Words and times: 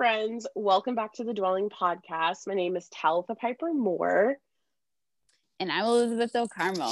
friends. 0.00 0.46
Welcome 0.54 0.94
back 0.94 1.12
to 1.16 1.24
the 1.24 1.34
Dwelling 1.34 1.68
Podcast. 1.68 2.46
My 2.46 2.54
name 2.54 2.74
is 2.74 2.88
Talitha 2.88 3.34
Piper 3.34 3.74
Moore. 3.74 4.38
And 5.58 5.70
I'm 5.70 5.84
Elizabeth 5.84 6.34
O'Carmo. 6.34 6.90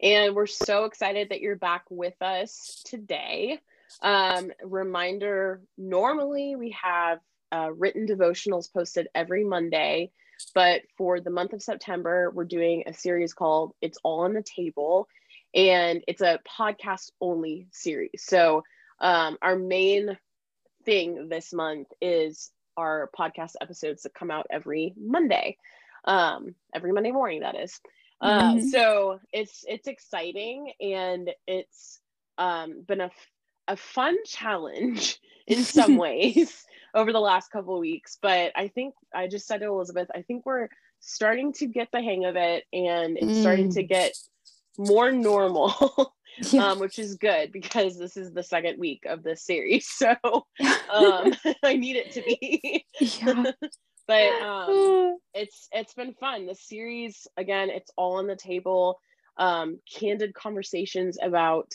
And 0.00 0.32
we're 0.32 0.46
so 0.46 0.84
excited 0.84 1.30
that 1.30 1.40
you're 1.40 1.56
back 1.56 1.82
with 1.90 2.14
us 2.22 2.80
today. 2.84 3.58
Um, 4.02 4.52
reminder 4.62 5.62
normally 5.76 6.54
we 6.54 6.76
have 6.80 7.18
uh, 7.50 7.72
written 7.76 8.06
devotionals 8.06 8.72
posted 8.72 9.08
every 9.16 9.42
Monday, 9.42 10.12
but 10.54 10.82
for 10.96 11.18
the 11.18 11.30
month 11.30 11.54
of 11.54 11.60
September, 11.60 12.30
we're 12.32 12.44
doing 12.44 12.84
a 12.86 12.94
series 12.94 13.34
called 13.34 13.72
It's 13.82 13.98
All 14.04 14.20
on 14.20 14.32
the 14.32 14.44
Table. 14.44 15.08
And 15.56 16.04
it's 16.06 16.22
a 16.22 16.38
podcast 16.48 17.10
only 17.20 17.66
series. 17.72 18.22
So, 18.22 18.62
um, 19.00 19.38
our 19.42 19.56
main 19.56 20.16
thing 20.84 21.28
this 21.28 21.52
month 21.52 21.88
is 22.00 22.50
our 22.76 23.10
podcast 23.18 23.52
episodes 23.60 24.02
that 24.02 24.14
come 24.14 24.30
out 24.30 24.46
every 24.50 24.94
Monday, 24.98 25.56
um, 26.04 26.54
every 26.74 26.92
Monday 26.92 27.12
morning. 27.12 27.40
That 27.40 27.56
is. 27.56 27.80
Uh, 28.20 28.54
mm-hmm. 28.54 28.68
So 28.68 29.18
it's 29.32 29.64
it's 29.66 29.88
exciting 29.88 30.72
and 30.80 31.30
it's 31.46 32.00
um, 32.38 32.82
been 32.86 33.00
a 33.00 33.10
a 33.68 33.76
fun 33.76 34.16
challenge 34.26 35.18
in 35.46 35.64
some 35.64 35.96
ways 35.96 36.64
over 36.94 37.12
the 37.12 37.20
last 37.20 37.50
couple 37.50 37.74
of 37.74 37.80
weeks. 37.80 38.18
But 38.20 38.52
I 38.54 38.68
think 38.68 38.94
I 39.14 39.26
just 39.26 39.46
said 39.46 39.58
to 39.58 39.66
Elizabeth, 39.66 40.08
I 40.14 40.22
think 40.22 40.46
we're 40.46 40.68
starting 41.00 41.52
to 41.54 41.66
get 41.66 41.88
the 41.92 42.00
hang 42.00 42.24
of 42.24 42.36
it 42.36 42.64
and 42.72 43.16
it's 43.16 43.26
mm. 43.26 43.40
starting 43.40 43.72
to 43.72 43.82
mm. 43.82 43.88
get 43.88 44.12
more 44.78 45.10
normal 45.10 46.14
yeah. 46.38 46.66
um, 46.66 46.78
which 46.78 46.98
is 46.98 47.16
good 47.16 47.52
because 47.52 47.98
this 47.98 48.16
is 48.16 48.32
the 48.32 48.42
second 48.42 48.78
week 48.78 49.04
of 49.06 49.22
this 49.22 49.44
series. 49.44 49.86
So 50.02 50.14
um, 50.90 51.32
I 51.62 51.76
need 51.76 51.96
it 51.96 52.12
to 52.12 52.22
be. 52.22 52.84
yeah. 53.00 53.52
but 54.06 54.42
um, 54.42 55.16
it's 55.34 55.68
it's 55.72 55.94
been 55.94 56.14
fun. 56.14 56.46
The 56.46 56.54
series 56.54 57.26
again, 57.36 57.70
it's 57.70 57.90
all 57.96 58.18
on 58.18 58.26
the 58.26 58.36
table. 58.36 58.98
Um, 59.36 59.78
candid 59.90 60.34
conversations 60.34 61.16
about 61.22 61.72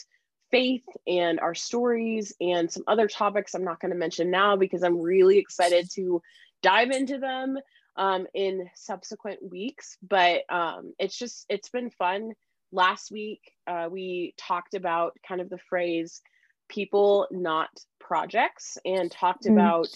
faith 0.50 0.84
and 1.06 1.40
our 1.40 1.54
stories 1.54 2.32
and 2.40 2.70
some 2.70 2.84
other 2.86 3.08
topics 3.08 3.54
I'm 3.54 3.64
not 3.64 3.80
going 3.80 3.90
to 3.90 3.98
mention 3.98 4.30
now 4.30 4.56
because 4.56 4.82
I'm 4.82 5.00
really 5.00 5.38
excited 5.38 5.90
to 5.94 6.22
dive 6.62 6.90
into 6.90 7.18
them 7.18 7.58
um, 7.96 8.26
in 8.32 8.70
subsequent 8.74 9.40
weeks. 9.50 9.98
But 10.02 10.42
um, 10.48 10.94
it's 10.98 11.18
just 11.18 11.46
it's 11.48 11.68
been 11.68 11.90
fun 11.90 12.32
last 12.72 13.10
week 13.10 13.52
uh, 13.66 13.88
we 13.90 14.34
talked 14.36 14.74
about 14.74 15.16
kind 15.26 15.40
of 15.40 15.48
the 15.48 15.58
phrase 15.68 16.20
people 16.68 17.26
not 17.30 17.70
projects 17.98 18.78
and 18.84 19.10
talked 19.10 19.44
mm. 19.44 19.52
about 19.52 19.88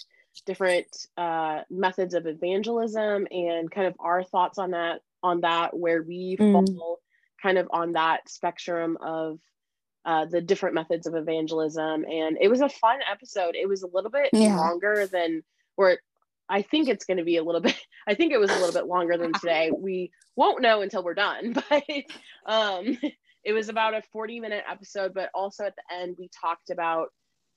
different 0.46 0.86
uh, 1.18 1.60
methods 1.70 2.14
of 2.14 2.26
evangelism 2.26 3.26
and 3.30 3.70
kind 3.70 3.86
of 3.86 3.94
our 4.00 4.24
thoughts 4.24 4.58
on 4.58 4.70
that 4.70 5.00
on 5.22 5.40
that 5.42 5.76
where 5.76 6.02
we 6.02 6.36
mm. 6.38 6.52
fall 6.52 6.98
kind 7.42 7.58
of 7.58 7.68
on 7.70 7.92
that 7.92 8.28
spectrum 8.28 8.96
of 9.00 9.38
uh, 10.04 10.24
the 10.24 10.40
different 10.40 10.74
methods 10.74 11.06
of 11.06 11.14
evangelism 11.14 12.04
and 12.04 12.36
it 12.40 12.48
was 12.48 12.60
a 12.60 12.68
fun 12.68 12.98
episode 13.10 13.54
it 13.54 13.68
was 13.68 13.82
a 13.82 13.88
little 13.92 14.10
bit 14.10 14.30
yeah. 14.32 14.56
longer 14.56 15.06
than 15.06 15.42
or 15.76 15.98
I 16.48 16.62
think 16.62 16.88
it's 16.88 17.04
going 17.04 17.18
to 17.18 17.24
be 17.24 17.36
a 17.36 17.42
little 17.42 17.60
bit, 17.62 17.76
I 18.06 18.14
think 18.14 18.32
it 18.32 18.40
was 18.40 18.50
a 18.50 18.58
little 18.58 18.72
bit 18.72 18.86
longer 18.86 19.16
than 19.16 19.32
today. 19.32 19.70
We 19.78 20.12
won't 20.36 20.62
know 20.62 20.80
until 20.82 21.04
we're 21.04 21.14
done, 21.14 21.52
but 21.70 21.84
um, 22.46 22.98
it 23.44 23.52
was 23.52 23.68
about 23.68 23.94
a 23.94 24.02
40 24.12 24.40
minute 24.40 24.64
episode. 24.70 25.12
But 25.14 25.30
also 25.34 25.64
at 25.64 25.74
the 25.76 25.94
end, 25.94 26.16
we 26.18 26.30
talked 26.40 26.70
about 26.70 27.08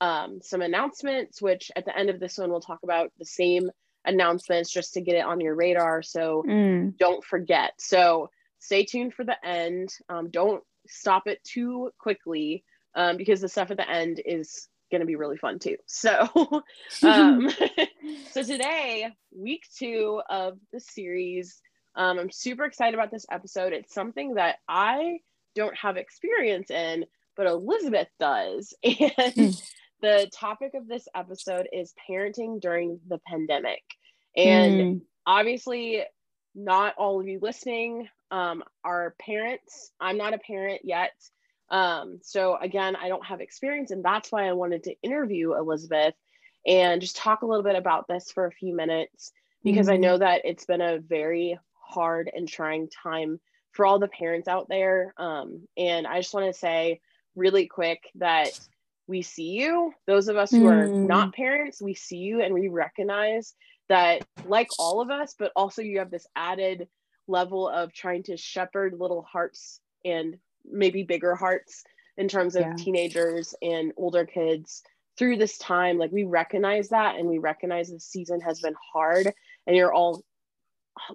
um, 0.02 0.40
some 0.42 0.62
announcements, 0.62 1.42
which 1.42 1.72
at 1.76 1.86
the 1.86 1.98
end 1.98 2.10
of 2.10 2.20
this 2.20 2.38
one, 2.38 2.50
we'll 2.50 2.62
talk 2.62 2.80
about 2.84 3.12
the 3.18 3.26
same 3.26 3.70
announcements 4.06 4.72
just 4.72 4.94
to 4.94 5.02
get 5.02 5.16
it 5.16 5.26
on 5.26 5.40
your 5.40 5.56
radar. 5.56 6.02
So 6.02 6.44
mm. 6.48 6.98
don't 6.98 7.24
forget. 7.24 7.74
So 7.80 8.30
stay 8.60 8.86
tuned 8.86 9.14
for 9.14 9.24
the 9.24 9.38
end. 9.46 9.90
Um, 10.10 10.30
don't 10.30 10.64
stop 10.88 11.28
it 11.28 11.44
too 11.44 11.92
quickly 12.00 12.64
um, 12.96 13.18
because 13.18 13.42
the 13.42 13.50
stuff 13.50 13.72
at 13.72 13.78
the 13.78 13.90
end 13.90 14.22
is 14.26 14.68
going 14.92 15.02
to 15.02 15.08
be 15.08 15.16
really 15.16 15.38
fun 15.38 15.60
too. 15.60 15.78
So, 15.88 16.28
um, 17.04 17.50
so 18.32 18.44
today, 18.44 19.08
week 19.36 19.64
two 19.78 20.22
of 20.30 20.58
the 20.72 20.80
series, 20.80 21.62
um, 21.96 22.20
I'm 22.20 22.32
super 22.32 22.66
excited 22.66 22.94
about 22.94 23.12
this 23.12 23.26
episode. 23.32 23.74
It's 23.74 23.94
something 23.94 24.36
that 24.36 24.58
I 24.68 25.20
don't 25.56 25.76
have 25.78 25.98
experience 25.98 26.70
in, 26.70 27.06
but 27.38 27.48
Elizabeth 27.48 28.10
does. 28.20 28.74
And 28.84 29.34
hmm. 29.34 29.50
the 30.02 30.30
topic 30.34 30.74
of 30.74 30.88
this 30.88 31.08
episode 31.16 31.68
is 31.72 31.94
parenting 32.10 32.60
during 32.60 33.00
the 33.08 33.20
pandemic. 33.26 33.84
And 34.36 34.74
mm. 34.82 35.02
obviously, 35.26 36.04
not 36.54 36.96
all 36.98 37.22
of 37.22 37.28
you 37.28 37.40
listening 37.42 38.10
um, 38.32 38.64
are 38.84 39.16
parents. 39.20 39.92
I'm 40.00 40.18
not 40.18 40.34
a 40.34 40.38
parent 40.38 40.82
yet. 40.84 41.14
Um, 41.70 42.20
so 42.22 42.58
again, 42.58 42.96
I 42.96 43.08
don't 43.08 43.26
have 43.26 43.42
experience, 43.42 43.92
and 43.92 44.04
that's 44.04 44.32
why 44.32 44.48
I 44.48 44.54
wanted 44.54 44.84
to 44.84 44.96
interview 45.02 45.56
Elizabeth 45.56 46.14
and 46.66 47.02
just 47.02 47.16
talk 47.16 47.42
a 47.42 47.46
little 47.46 47.64
bit 47.64 47.76
about 47.76 48.08
this 48.08 48.32
for 48.32 48.46
a 48.46 48.52
few 48.52 48.76
minutes 48.76 49.32
because 49.64 49.88
mm-hmm. 49.88 49.96
I 49.96 49.98
know 49.98 50.18
that 50.18 50.42
it's 50.46 50.66
been 50.66 50.82
a 50.82 51.00
very 51.00 51.58
hard 51.74 52.30
and 52.34 52.48
trying 52.48 52.90
time 52.90 53.40
for 53.72 53.86
all 53.86 54.00
the 54.00 54.08
parents 54.08 54.48
out 54.48 54.68
there. 54.70 55.14
Um, 55.18 55.68
and 55.78 56.08
I 56.08 56.20
just 56.20 56.34
want 56.34 56.48
to 56.48 56.58
say 56.58 57.02
really 57.36 57.68
quick 57.68 58.10
that 58.16 58.58
we 59.08 59.22
see 59.22 59.52
you. 59.52 59.94
Those 60.08 60.28
of 60.28 60.38
us 60.38 60.52
who 60.52 60.68
are 60.68 60.88
mm. 60.88 61.08
not 61.08 61.34
parents, 61.34 61.82
we 61.82 61.94
see 61.94 62.18
you 62.18 62.42
and 62.42 62.54
we 62.54 62.70
recognize 62.70 63.54
that, 63.90 64.26
like 64.46 64.70
all 64.80 65.02
of 65.02 65.12
us, 65.12 65.36
but 65.38 65.52
also 65.56 65.82
you 65.82 66.00
have 66.00 66.10
this 66.10 66.26
added 66.36 66.88
level 67.28 67.68
of 67.68 67.94
trying 67.94 68.24
to 68.24 68.38
shepherd 68.38 68.96
little 68.98 69.22
hearts 69.24 69.80
and 70.04 70.38
maybe 70.64 71.04
bigger 71.04 71.36
hearts 71.36 71.84
in 72.18 72.28
terms 72.28 72.56
of 72.56 72.64
yeah. 72.64 72.74
teenagers 72.76 73.54
and 73.62 73.92
older 73.98 74.26
kids 74.26 74.84
through 75.18 75.38
this 75.38 75.58
time 75.58 75.98
like 75.98 76.12
we 76.12 76.24
recognize 76.24 76.90
that 76.90 77.16
and 77.16 77.28
we 77.28 77.38
recognize 77.38 77.90
the 77.90 78.00
season 78.00 78.42
has 78.42 78.60
been 78.60 78.76
hard 78.94 79.32
and 79.68 79.76
you're 79.76 79.94
all 79.94 80.24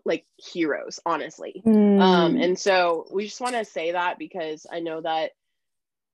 like 0.04 0.26
heroes 0.36 1.00
honestly 1.06 1.62
mm. 1.64 2.00
um 2.00 2.36
and 2.36 2.58
so 2.58 3.06
we 3.12 3.24
just 3.24 3.40
want 3.40 3.54
to 3.54 3.64
say 3.64 3.92
that 3.92 4.18
because 4.18 4.66
i 4.70 4.80
know 4.80 5.00
that 5.00 5.30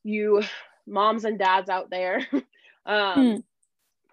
you 0.04 0.42
moms 0.86 1.24
and 1.24 1.38
dads 1.38 1.68
out 1.68 1.90
there 1.90 2.26
um 2.86 3.18
mm. 3.18 3.42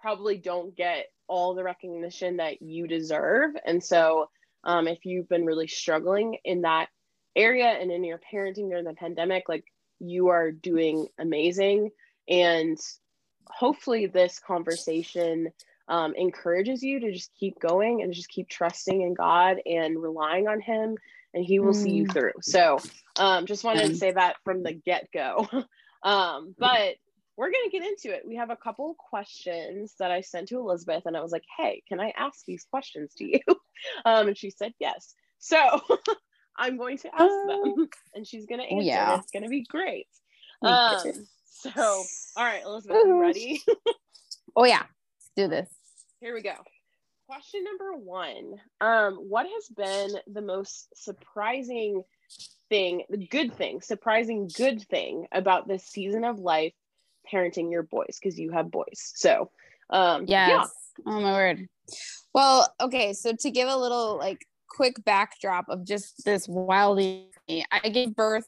probably 0.00 0.36
don't 0.36 0.76
get 0.76 1.06
all 1.28 1.54
the 1.54 1.64
recognition 1.64 2.38
that 2.38 2.60
you 2.60 2.88
deserve 2.88 3.52
and 3.64 3.82
so 3.82 4.28
um 4.64 4.88
if 4.88 5.04
you've 5.04 5.28
been 5.28 5.46
really 5.46 5.68
struggling 5.68 6.36
in 6.44 6.62
that 6.62 6.88
area 7.36 7.66
and 7.66 7.90
in 7.90 8.04
your 8.04 8.20
parenting 8.32 8.68
during 8.68 8.84
the 8.84 8.94
pandemic, 8.94 9.48
like 9.48 9.64
you 9.98 10.28
are 10.28 10.50
doing 10.52 11.08
amazing. 11.18 11.90
And 12.28 12.78
hopefully, 13.46 14.06
this 14.06 14.38
conversation 14.38 15.50
um, 15.88 16.14
encourages 16.16 16.82
you 16.82 17.00
to 17.00 17.12
just 17.12 17.30
keep 17.38 17.58
going 17.60 18.02
and 18.02 18.12
just 18.12 18.28
keep 18.28 18.48
trusting 18.48 19.02
in 19.02 19.14
God 19.14 19.58
and 19.66 20.00
relying 20.00 20.48
on 20.48 20.60
Him, 20.60 20.96
and 21.32 21.44
He 21.44 21.60
will 21.60 21.72
mm. 21.72 21.82
see 21.82 21.90
you 21.90 22.04
mm. 22.06 22.12
through. 22.12 22.32
So, 22.40 22.78
um, 23.18 23.46
just 23.46 23.64
wanted 23.64 23.88
to 23.88 23.96
say 23.96 24.12
that 24.12 24.36
from 24.44 24.62
the 24.62 24.72
get 24.72 25.08
go. 25.12 25.46
um, 26.02 26.54
but 26.58 26.94
we're 27.36 27.50
going 27.50 27.64
to 27.64 27.70
get 27.70 27.86
into 27.86 28.14
it. 28.14 28.22
We 28.26 28.36
have 28.36 28.50
a 28.50 28.56
couple 28.56 28.94
questions 29.10 29.94
that 29.98 30.10
I 30.10 30.20
sent 30.20 30.48
to 30.48 30.58
Elizabeth, 30.58 31.02
and 31.06 31.16
I 31.16 31.20
was 31.20 31.32
like, 31.32 31.44
hey, 31.58 31.82
can 31.88 32.00
I 32.00 32.12
ask 32.16 32.44
these 32.46 32.64
questions 32.70 33.12
to 33.18 33.24
you? 33.24 33.40
Um, 34.06 34.28
and 34.28 34.38
she 34.38 34.50
said 34.50 34.72
yes. 34.78 35.14
So, 35.40 35.58
I'm 36.56 36.78
going 36.78 36.98
to 36.98 37.08
ask 37.12 37.22
uh, 37.22 37.46
them 37.46 37.88
and 38.14 38.26
she's 38.26 38.46
going 38.46 38.60
to 38.60 38.66
answer. 38.66 38.86
Yeah. 38.86 39.18
it's 39.18 39.30
going 39.30 39.42
to 39.42 39.48
be 39.48 39.64
great. 39.64 40.06
Um, 40.62 41.26
so, 41.54 42.04
all 42.36 42.44
right, 42.44 42.62
Elizabeth, 42.64 42.98
you 43.04 43.20
ready? 43.20 43.62
oh, 44.56 44.64
yeah. 44.64 44.82
Let's 44.82 45.30
do 45.36 45.48
this. 45.48 45.68
Here 46.20 46.34
we 46.34 46.42
go. 46.42 46.54
Question 47.26 47.64
number 47.64 47.96
one 47.96 48.54
um, 48.80 49.14
What 49.14 49.46
has 49.46 49.68
been 49.68 50.20
the 50.26 50.42
most 50.42 50.88
surprising 50.94 52.02
thing, 52.68 53.04
the 53.08 53.26
good 53.26 53.54
thing, 53.54 53.80
surprising 53.80 54.50
good 54.54 54.82
thing 54.82 55.26
about 55.32 55.66
this 55.66 55.84
season 55.84 56.24
of 56.24 56.38
life 56.38 56.74
parenting 57.32 57.70
your 57.70 57.82
boys? 57.82 58.18
Because 58.20 58.38
you 58.38 58.50
have 58.52 58.70
boys. 58.70 59.12
So, 59.14 59.50
um, 59.90 60.24
yes. 60.26 60.50
yeah. 60.50 60.66
Oh, 61.06 61.20
my 61.20 61.32
word. 61.32 61.66
Well, 62.34 62.72
okay. 62.80 63.14
So, 63.14 63.32
to 63.40 63.50
give 63.50 63.68
a 63.68 63.76
little 63.76 64.18
like 64.18 64.46
quick 64.68 65.02
backdrop 65.04 65.68
of 65.68 65.86
just 65.86 66.24
this 66.24 66.48
wildly 66.48 67.28
I 67.70 67.88
gave 67.90 68.16
birth 68.16 68.46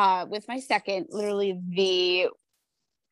uh, 0.00 0.24
with 0.24 0.48
my 0.48 0.58
second, 0.58 1.08
literally 1.10 1.60
the 1.68 2.28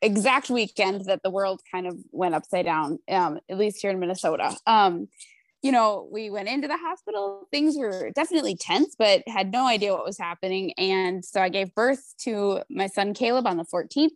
exact 0.01 0.49
weekend 0.49 1.05
that 1.05 1.21
the 1.23 1.29
world 1.29 1.61
kind 1.71 1.87
of 1.87 1.99
went 2.13 2.35
upside 2.35 2.65
down, 2.65 2.99
um, 3.11 3.39
at 3.51 3.59
least 3.59 3.83
here 3.83 3.91
in 3.91 4.01
Minnesota. 4.01 4.57
Um, 4.67 5.09
you 5.61 5.71
know, 5.71 6.09
we 6.11 6.31
went 6.31 6.49
into 6.49 6.67
the 6.67 6.79
hospital. 6.79 7.47
Things 7.51 7.77
were 7.77 8.11
definitely 8.15 8.57
tense, 8.57 8.95
but 8.99 9.23
had 9.27 9.53
no 9.53 9.67
idea 9.67 9.93
what 9.93 10.07
was 10.07 10.17
happening. 10.17 10.73
And 10.79 11.23
so 11.23 11.43
I 11.43 11.51
gave 11.51 11.75
birth 11.75 12.15
to 12.21 12.63
my 12.71 12.87
son 12.87 13.13
Caleb 13.13 13.47
on 13.47 13.59
the 13.59 13.67
14th. 13.67 14.13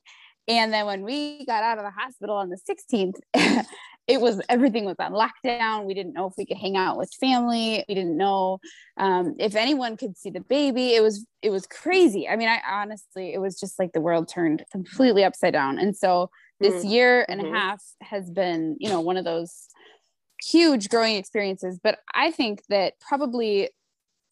And 0.48 0.72
then 0.72 0.86
when 0.86 1.02
we 1.02 1.44
got 1.44 1.62
out 1.62 1.76
of 1.76 1.84
the 1.84 1.90
hospital 1.90 2.36
on 2.36 2.48
the 2.48 2.58
16th, 2.58 3.19
it 4.08 4.20
was 4.20 4.40
everything 4.49 4.84
was 4.84 4.96
on 4.99 5.12
lockdown. 5.12 5.84
We 5.84 5.94
didn't 5.94 6.14
know 6.14 6.26
if 6.26 6.34
we 6.37 6.44
could 6.44 6.56
hang 6.56 6.76
out 6.76 6.99
with 6.99 7.12
family. 7.20 7.84
We 7.88 7.94
didn't 7.94 8.16
know 8.16 8.58
um, 8.96 9.34
if 9.38 9.54
anyone 9.54 9.96
could 9.96 10.19
see 10.19 10.31
the 10.31 10.40
baby. 10.40 10.94
It 10.94 11.02
was 11.02 11.25
it 11.40 11.50
was 11.50 11.66
crazy. 11.66 12.28
I 12.28 12.37
mean, 12.37 12.49
I 12.49 12.60
honestly, 12.69 13.32
it 13.32 13.38
was 13.38 13.58
just 13.58 13.78
like 13.78 13.93
the 13.93 14.00
world 14.00 14.28
turned 14.28 14.64
completely 14.72 15.25
upside 15.25 15.52
down. 15.52 15.78
And 15.78 15.96
so 15.96 16.31
this 16.60 16.82
mm-hmm. 16.82 16.88
year 16.88 17.26
and 17.28 17.40
mm-hmm. 17.40 17.54
a 17.54 17.58
half 17.58 17.82
has 18.00 18.31
been, 18.31 18.76
you 18.81 18.88
know, 18.88 19.00
one 19.00 19.16
of 19.16 19.25
those 19.25 19.69
huge 20.43 20.88
growing 20.88 21.16
experiences. 21.16 21.78
But 21.82 21.98
I 22.14 22.31
think 22.31 22.62
that 22.69 22.94
probably 23.00 23.70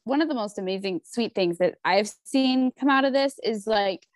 one 0.04 0.20
of 0.20 0.28
the 0.28 0.34
most 0.34 0.58
amazing, 0.58 1.00
sweet 1.04 1.34
things 1.34 1.58
that 1.58 1.76
I've 1.84 2.10
seen 2.24 2.72
come 2.78 2.88
out 2.88 3.04
of 3.04 3.12
this 3.12 3.34
is 3.42 3.66
like 3.66 4.06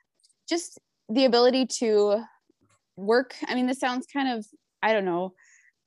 just 0.49 0.81
the 1.09 1.25
ability 1.25 1.67
to 1.67 2.23
work. 2.97 3.35
I 3.47 3.55
mean, 3.55 3.67
this 3.67 3.79
sounds 3.79 4.07
kind 4.13 4.37
of, 4.37 4.47
I 4.83 4.93
don't 4.93 5.05
know, 5.05 5.35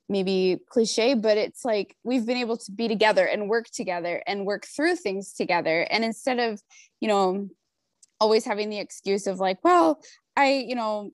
maybe 0.08 0.58
cliche, 0.68 1.14
but 1.14 1.36
it's 1.36 1.64
like 1.64 1.96
we've 2.02 2.26
been 2.26 2.36
able 2.36 2.56
to 2.56 2.72
be 2.72 2.88
together 2.88 3.26
and 3.26 3.48
work 3.48 3.66
together 3.70 4.22
and 4.26 4.46
work 4.46 4.66
through 4.66 4.96
things 4.96 5.32
together. 5.32 5.86
And 5.90 6.04
instead 6.04 6.38
of, 6.38 6.62
you 7.00 7.08
know, 7.08 7.48
always 8.20 8.44
having 8.44 8.70
the 8.70 8.78
excuse 8.78 9.26
of 9.26 9.38
like, 9.38 9.58
well, 9.62 10.00
I, 10.36 10.64
you 10.66 10.74
know, 10.74 11.12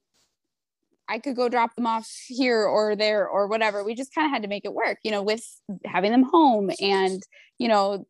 I 1.09 1.19
could 1.19 1.37
go 1.37 1.49
drop 1.49 1.75
them 1.75 1.87
off 1.87 2.11
here 2.29 2.65
or 2.65 2.97
there 2.97 3.29
or 3.29 3.47
whatever. 3.47 3.85
We 3.85 3.95
just 3.95 4.15
kind 4.15 4.27
of 4.27 4.33
had 4.33 4.43
to 4.43 4.49
make 4.49 4.65
it 4.65 4.73
work, 4.73 4.99
you 5.03 5.11
know, 5.11 5.23
with 5.23 5.45
having 5.85 6.13
them 6.13 6.23
home 6.23 6.71
and, 6.81 7.23
you 7.59 7.69
know, 7.69 8.07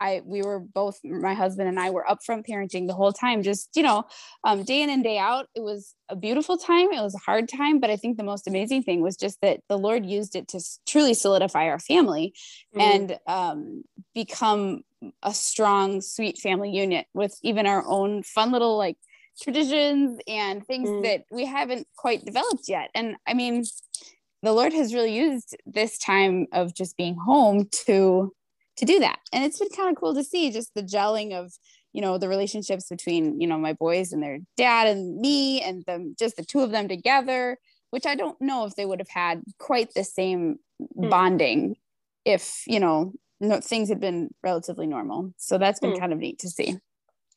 I 0.00 0.22
we 0.24 0.42
were 0.42 0.60
both 0.60 0.98
my 1.04 1.34
husband 1.34 1.68
and 1.68 1.78
I 1.78 1.90
were 1.90 2.08
up 2.08 2.20
upfront 2.20 2.46
parenting 2.46 2.86
the 2.86 2.94
whole 2.94 3.12
time, 3.12 3.42
just 3.42 3.70
you 3.74 3.82
know, 3.82 4.04
um, 4.44 4.62
day 4.62 4.82
in 4.82 4.90
and 4.90 5.02
day 5.02 5.18
out. 5.18 5.46
It 5.54 5.62
was 5.62 5.94
a 6.08 6.16
beautiful 6.16 6.56
time. 6.56 6.92
It 6.92 7.02
was 7.02 7.14
a 7.14 7.18
hard 7.18 7.48
time, 7.48 7.80
but 7.80 7.90
I 7.90 7.96
think 7.96 8.16
the 8.16 8.24
most 8.24 8.46
amazing 8.46 8.82
thing 8.82 9.02
was 9.02 9.16
just 9.16 9.40
that 9.42 9.60
the 9.68 9.78
Lord 9.78 10.06
used 10.06 10.36
it 10.36 10.48
to 10.48 10.60
truly 10.86 11.14
solidify 11.14 11.68
our 11.68 11.78
family 11.78 12.34
mm-hmm. 12.74 12.80
and 12.80 13.18
um, 13.26 13.84
become 14.14 14.82
a 15.22 15.32
strong, 15.32 16.00
sweet 16.00 16.38
family 16.38 16.70
unit 16.70 17.06
with 17.14 17.38
even 17.42 17.66
our 17.66 17.84
own 17.86 18.22
fun 18.22 18.52
little 18.52 18.76
like 18.76 18.96
traditions 19.40 20.20
and 20.28 20.66
things 20.66 20.88
mm-hmm. 20.88 21.02
that 21.02 21.24
we 21.30 21.46
haven't 21.46 21.86
quite 21.96 22.24
developed 22.24 22.68
yet. 22.68 22.90
And 22.94 23.16
I 23.26 23.34
mean, 23.34 23.64
the 24.42 24.52
Lord 24.52 24.72
has 24.72 24.94
really 24.94 25.14
used 25.14 25.56
this 25.66 25.98
time 25.98 26.46
of 26.52 26.74
just 26.74 26.96
being 26.96 27.16
home 27.16 27.68
to 27.86 28.32
to 28.76 28.84
do 28.84 28.98
that. 29.00 29.18
And 29.32 29.44
it's 29.44 29.58
been 29.58 29.68
kind 29.68 29.90
of 29.90 30.00
cool 30.00 30.14
to 30.14 30.24
see 30.24 30.50
just 30.50 30.74
the 30.74 30.82
gelling 30.82 31.32
of, 31.34 31.52
you 31.92 32.00
know, 32.00 32.18
the 32.18 32.28
relationships 32.28 32.88
between, 32.88 33.40
you 33.40 33.46
know, 33.46 33.58
my 33.58 33.72
boys 33.74 34.12
and 34.12 34.22
their 34.22 34.38
dad 34.56 34.86
and 34.86 35.20
me 35.20 35.60
and 35.62 35.84
them, 35.84 36.14
just 36.18 36.36
the 36.36 36.44
two 36.44 36.60
of 36.60 36.70
them 36.70 36.88
together, 36.88 37.58
which 37.90 38.06
I 38.06 38.14
don't 38.14 38.40
know 38.40 38.64
if 38.64 38.74
they 38.74 38.86
would 38.86 39.00
have 39.00 39.08
had 39.08 39.42
quite 39.58 39.94
the 39.94 40.04
same 40.04 40.58
mm. 40.80 41.10
bonding 41.10 41.76
if, 42.24 42.62
you 42.66 42.80
know, 42.80 43.12
no, 43.40 43.60
things 43.60 43.88
had 43.88 44.00
been 44.00 44.30
relatively 44.42 44.86
normal. 44.86 45.32
So 45.36 45.58
that's 45.58 45.80
been 45.80 45.92
mm. 45.92 45.98
kind 45.98 46.12
of 46.12 46.18
neat 46.18 46.38
to 46.40 46.48
see. 46.48 46.76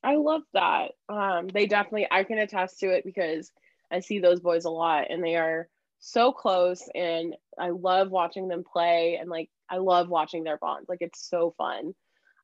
I 0.04 0.16
love 0.16 0.42
that. 0.54 0.92
Um, 1.08 1.48
they 1.48 1.66
definitely, 1.66 2.08
I 2.12 2.24
can 2.24 2.38
attest 2.38 2.80
to 2.80 2.90
it 2.90 3.06
because 3.06 3.52
I 3.90 4.02
see 4.02 4.20
those 4.20 4.42
boys 4.42 4.66
a 4.66 4.70
lot 4.70 5.08
and 5.10 5.24
they 5.24 5.36
are 5.36 5.70
so 6.06 6.34
close 6.34 6.84
and 6.94 7.34
I 7.58 7.70
love 7.70 8.12
watching 8.12 8.50
them 8.50 8.66
play 8.70 9.18
and 9.20 9.30
like 9.30 9.50
I 9.70 9.78
love 9.78 10.10
watching 10.10 10.44
their 10.44 10.58
bond. 10.58 10.86
Like 10.90 11.02
it's 11.02 11.30
so 11.30 11.56
fun. 11.58 11.94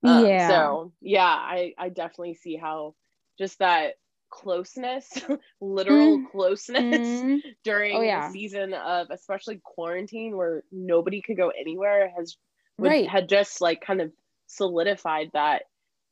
Um, 0.02 0.26
yeah. 0.26 0.48
So 0.48 0.94
yeah, 1.02 1.26
I 1.26 1.74
I 1.78 1.90
definitely 1.90 2.36
see 2.36 2.56
how 2.56 2.96
just 3.38 3.60
that 3.60 3.96
closeness, 4.30 5.10
literal 5.62 6.20
mm. 6.20 6.32
closeness 6.32 7.22
mm. 7.22 7.40
during 7.66 7.98
oh, 7.98 8.02
yeah. 8.02 8.28
the 8.28 8.34
season 8.34 8.74
of 8.74 9.08
especially 9.12 9.60
quarantine 9.62 10.38
where 10.38 10.64
nobody 10.72 11.22
could 11.22 11.36
go 11.36 11.50
anywhere 11.50 12.14
has 12.18 12.38
would, 12.78 12.88
right. 12.88 13.10
had 13.10 13.28
just 13.28 13.60
like 13.60 13.82
kind 13.82 14.00
of 14.00 14.14
solidified 14.48 15.30
that 15.34 15.64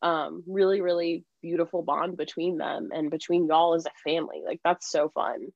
um 0.01 0.43
really 0.45 0.81
really 0.81 1.23
beautiful 1.41 1.81
bond 1.81 2.17
between 2.17 2.57
them 2.57 2.89
and 2.93 3.09
between 3.09 3.47
y'all 3.47 3.73
as 3.73 3.85
a 3.85 3.91
family. 4.03 4.41
Like 4.45 4.59
that's 4.65 4.91
so 4.91 5.07
fun. 5.07 5.47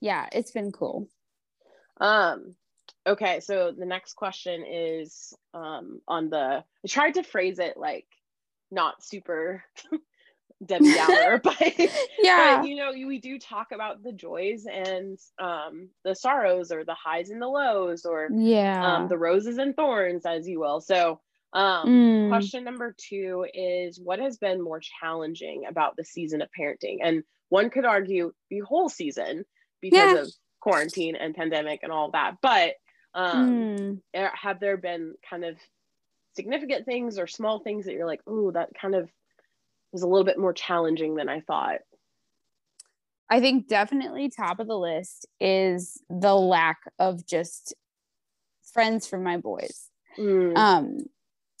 Yeah, 0.00 0.28
it's 0.32 0.52
been 0.52 0.70
cool. 0.70 1.08
Um 2.00 2.56
Okay, 3.06 3.40
so 3.40 3.72
the 3.76 3.86
next 3.86 4.14
question 4.14 4.64
is 4.68 5.32
um, 5.54 6.00
on 6.06 6.28
the. 6.28 6.62
I 6.84 6.88
tried 6.88 7.14
to 7.14 7.22
phrase 7.22 7.58
it 7.58 7.76
like 7.76 8.06
not 8.70 9.02
super 9.02 9.64
Debbie 10.64 10.94
Downer, 10.94 11.38
but 11.42 11.60
yeah, 12.18 12.58
but, 12.58 12.68
you 12.68 12.76
know, 12.76 12.92
we 12.92 13.18
do 13.18 13.38
talk 13.38 13.68
about 13.72 14.02
the 14.02 14.12
joys 14.12 14.66
and 14.66 15.18
um, 15.38 15.88
the 16.04 16.14
sorrows, 16.14 16.70
or 16.70 16.84
the 16.84 16.94
highs 16.94 17.30
and 17.30 17.40
the 17.40 17.48
lows, 17.48 18.04
or 18.04 18.28
yeah, 18.30 18.96
um, 18.96 19.08
the 19.08 19.18
roses 19.18 19.56
and 19.56 19.74
thorns, 19.74 20.26
as 20.26 20.46
you 20.46 20.60
will. 20.60 20.82
So, 20.82 21.20
um, 21.54 21.88
mm. 21.88 22.28
question 22.28 22.64
number 22.64 22.94
two 22.98 23.46
is 23.54 23.98
what 23.98 24.20
has 24.20 24.36
been 24.36 24.62
more 24.62 24.80
challenging 25.00 25.64
about 25.66 25.96
the 25.96 26.04
season 26.04 26.42
of 26.42 26.50
parenting? 26.58 26.98
And 27.02 27.22
one 27.48 27.70
could 27.70 27.86
argue 27.86 28.32
the 28.50 28.60
whole 28.60 28.90
season 28.90 29.46
because 29.80 30.12
yeah. 30.12 30.20
of 30.20 30.32
quarantine 30.60 31.16
and 31.16 31.34
pandemic 31.34 31.80
and 31.82 31.92
all 31.92 32.10
that, 32.10 32.36
but 32.42 32.74
um, 33.14 33.50
mm. 33.50 34.00
Have 34.14 34.60
there 34.60 34.76
been 34.76 35.14
kind 35.28 35.44
of 35.44 35.56
significant 36.36 36.86
things 36.86 37.18
or 37.18 37.26
small 37.26 37.58
things 37.58 37.84
that 37.84 37.92
you're 37.92 38.06
like, 38.06 38.20
oh, 38.26 38.50
that 38.52 38.70
kind 38.80 38.94
of 38.94 39.10
was 39.92 40.02
a 40.02 40.06
little 40.06 40.24
bit 40.24 40.38
more 40.38 40.52
challenging 40.52 41.16
than 41.16 41.28
I 41.28 41.40
thought? 41.40 41.78
I 43.28 43.40
think 43.40 43.68
definitely 43.68 44.28
top 44.28 44.60
of 44.60 44.66
the 44.66 44.78
list 44.78 45.26
is 45.40 46.00
the 46.08 46.34
lack 46.34 46.78
of 46.98 47.26
just 47.26 47.74
friends 48.72 49.06
for 49.06 49.18
my 49.18 49.36
boys. 49.36 49.88
Mm. 50.18 50.56
Um, 50.56 50.98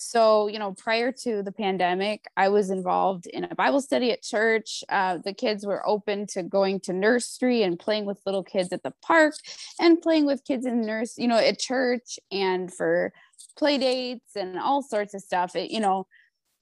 so 0.00 0.48
you 0.48 0.58
know 0.58 0.72
prior 0.72 1.12
to 1.12 1.42
the 1.42 1.52
pandemic 1.52 2.24
i 2.34 2.48
was 2.48 2.70
involved 2.70 3.26
in 3.26 3.44
a 3.44 3.54
bible 3.54 3.82
study 3.82 4.10
at 4.10 4.22
church. 4.22 4.82
Uh, 4.88 5.18
the 5.18 5.34
kids 5.34 5.66
were 5.66 5.86
open 5.86 6.26
to 6.26 6.42
going 6.42 6.80
to 6.80 6.92
nursery 6.94 7.62
and 7.62 7.78
playing 7.78 8.06
with 8.06 8.18
little 8.24 8.42
kids 8.42 8.72
at 8.72 8.82
the 8.82 8.94
park 9.02 9.34
and 9.78 10.00
playing 10.00 10.24
with 10.24 10.42
kids 10.44 10.64
in 10.64 10.80
nurse 10.80 11.18
you 11.18 11.28
know 11.28 11.36
at 11.36 11.58
church 11.58 12.18
and 12.32 12.72
for 12.72 13.12
play 13.58 13.76
dates 13.76 14.36
and 14.36 14.58
all 14.58 14.82
sorts 14.82 15.12
of 15.12 15.20
stuff 15.20 15.54
it, 15.54 15.70
you 15.70 15.80
know 15.80 16.06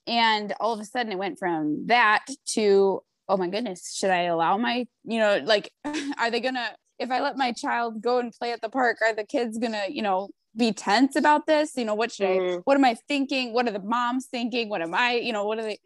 and 0.09 0.53
all 0.59 0.73
of 0.73 0.81
a 0.81 0.85
sudden 0.85 1.13
it 1.13 1.19
went 1.19 1.39
from 1.39 1.87
that 1.87 2.27
to 2.45 3.01
oh 3.29 3.37
my 3.37 3.49
goodness 3.49 3.95
should 3.95 4.11
i 4.11 4.23
allow 4.23 4.57
my 4.57 4.85
you 5.05 5.21
know 5.21 5.41
like 5.45 5.71
are 6.19 6.31
they 6.31 6.41
gonna 6.41 6.71
if 6.99 7.11
i 7.13 7.21
let 7.21 7.37
my 7.37 7.53
child 7.53 8.03
go 8.03 8.19
and 8.19 8.33
play 8.33 8.51
at 8.51 8.61
the 8.61 8.69
park 8.69 8.97
are 9.01 9.15
the 9.15 9.25
kids 9.25 9.59
gonna 9.59 9.85
you 9.89 10.03
know 10.03 10.29
be 10.59 10.73
tense 10.73 11.17
about 11.17 11.47
this? 11.47 11.77
You 11.77 11.85
know 11.85 11.95
what 11.95 12.13
should 12.13 12.27
mm. 12.27 12.57
i 12.57 12.61
what 12.65 12.77
am 12.77 12.85
i 12.85 12.95
thinking? 13.07 13.53
What 13.53 13.67
are 13.69 13.73
the 13.73 13.81
moms 13.81 14.27
thinking? 14.27 14.69
What 14.69 14.83
am 14.83 14.95
i 14.95 15.13
you 15.15 15.33
know 15.33 15.45
what 15.45 15.59
are 15.59 15.63
they 15.63 15.79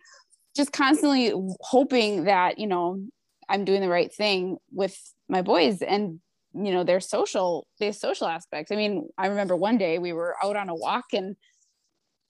just 0.57 0.73
constantly 0.73 1.33
hoping 1.61 2.25
that 2.25 2.59
you 2.59 2.67
know 2.67 3.03
i'm 3.49 3.65
doing 3.65 3.81
the 3.81 3.89
right 3.89 4.13
thing 4.13 4.59
with 4.71 4.97
my 5.29 5.41
boys 5.41 5.81
and 5.81 6.21
you 6.55 6.73
know 6.73 6.85
their 6.85 7.01
social 7.01 7.67
their 7.79 7.93
social 7.93 8.27
aspects. 8.27 8.73
I 8.73 8.77
mean 8.77 9.09
i 9.19 9.27
remember 9.27 9.57
one 9.57 9.79
day 9.79 9.99
we 9.99 10.13
were 10.13 10.37
out 10.43 10.57
on 10.57 10.69
a 10.69 10.75
walk 10.75 11.07
and 11.13 11.37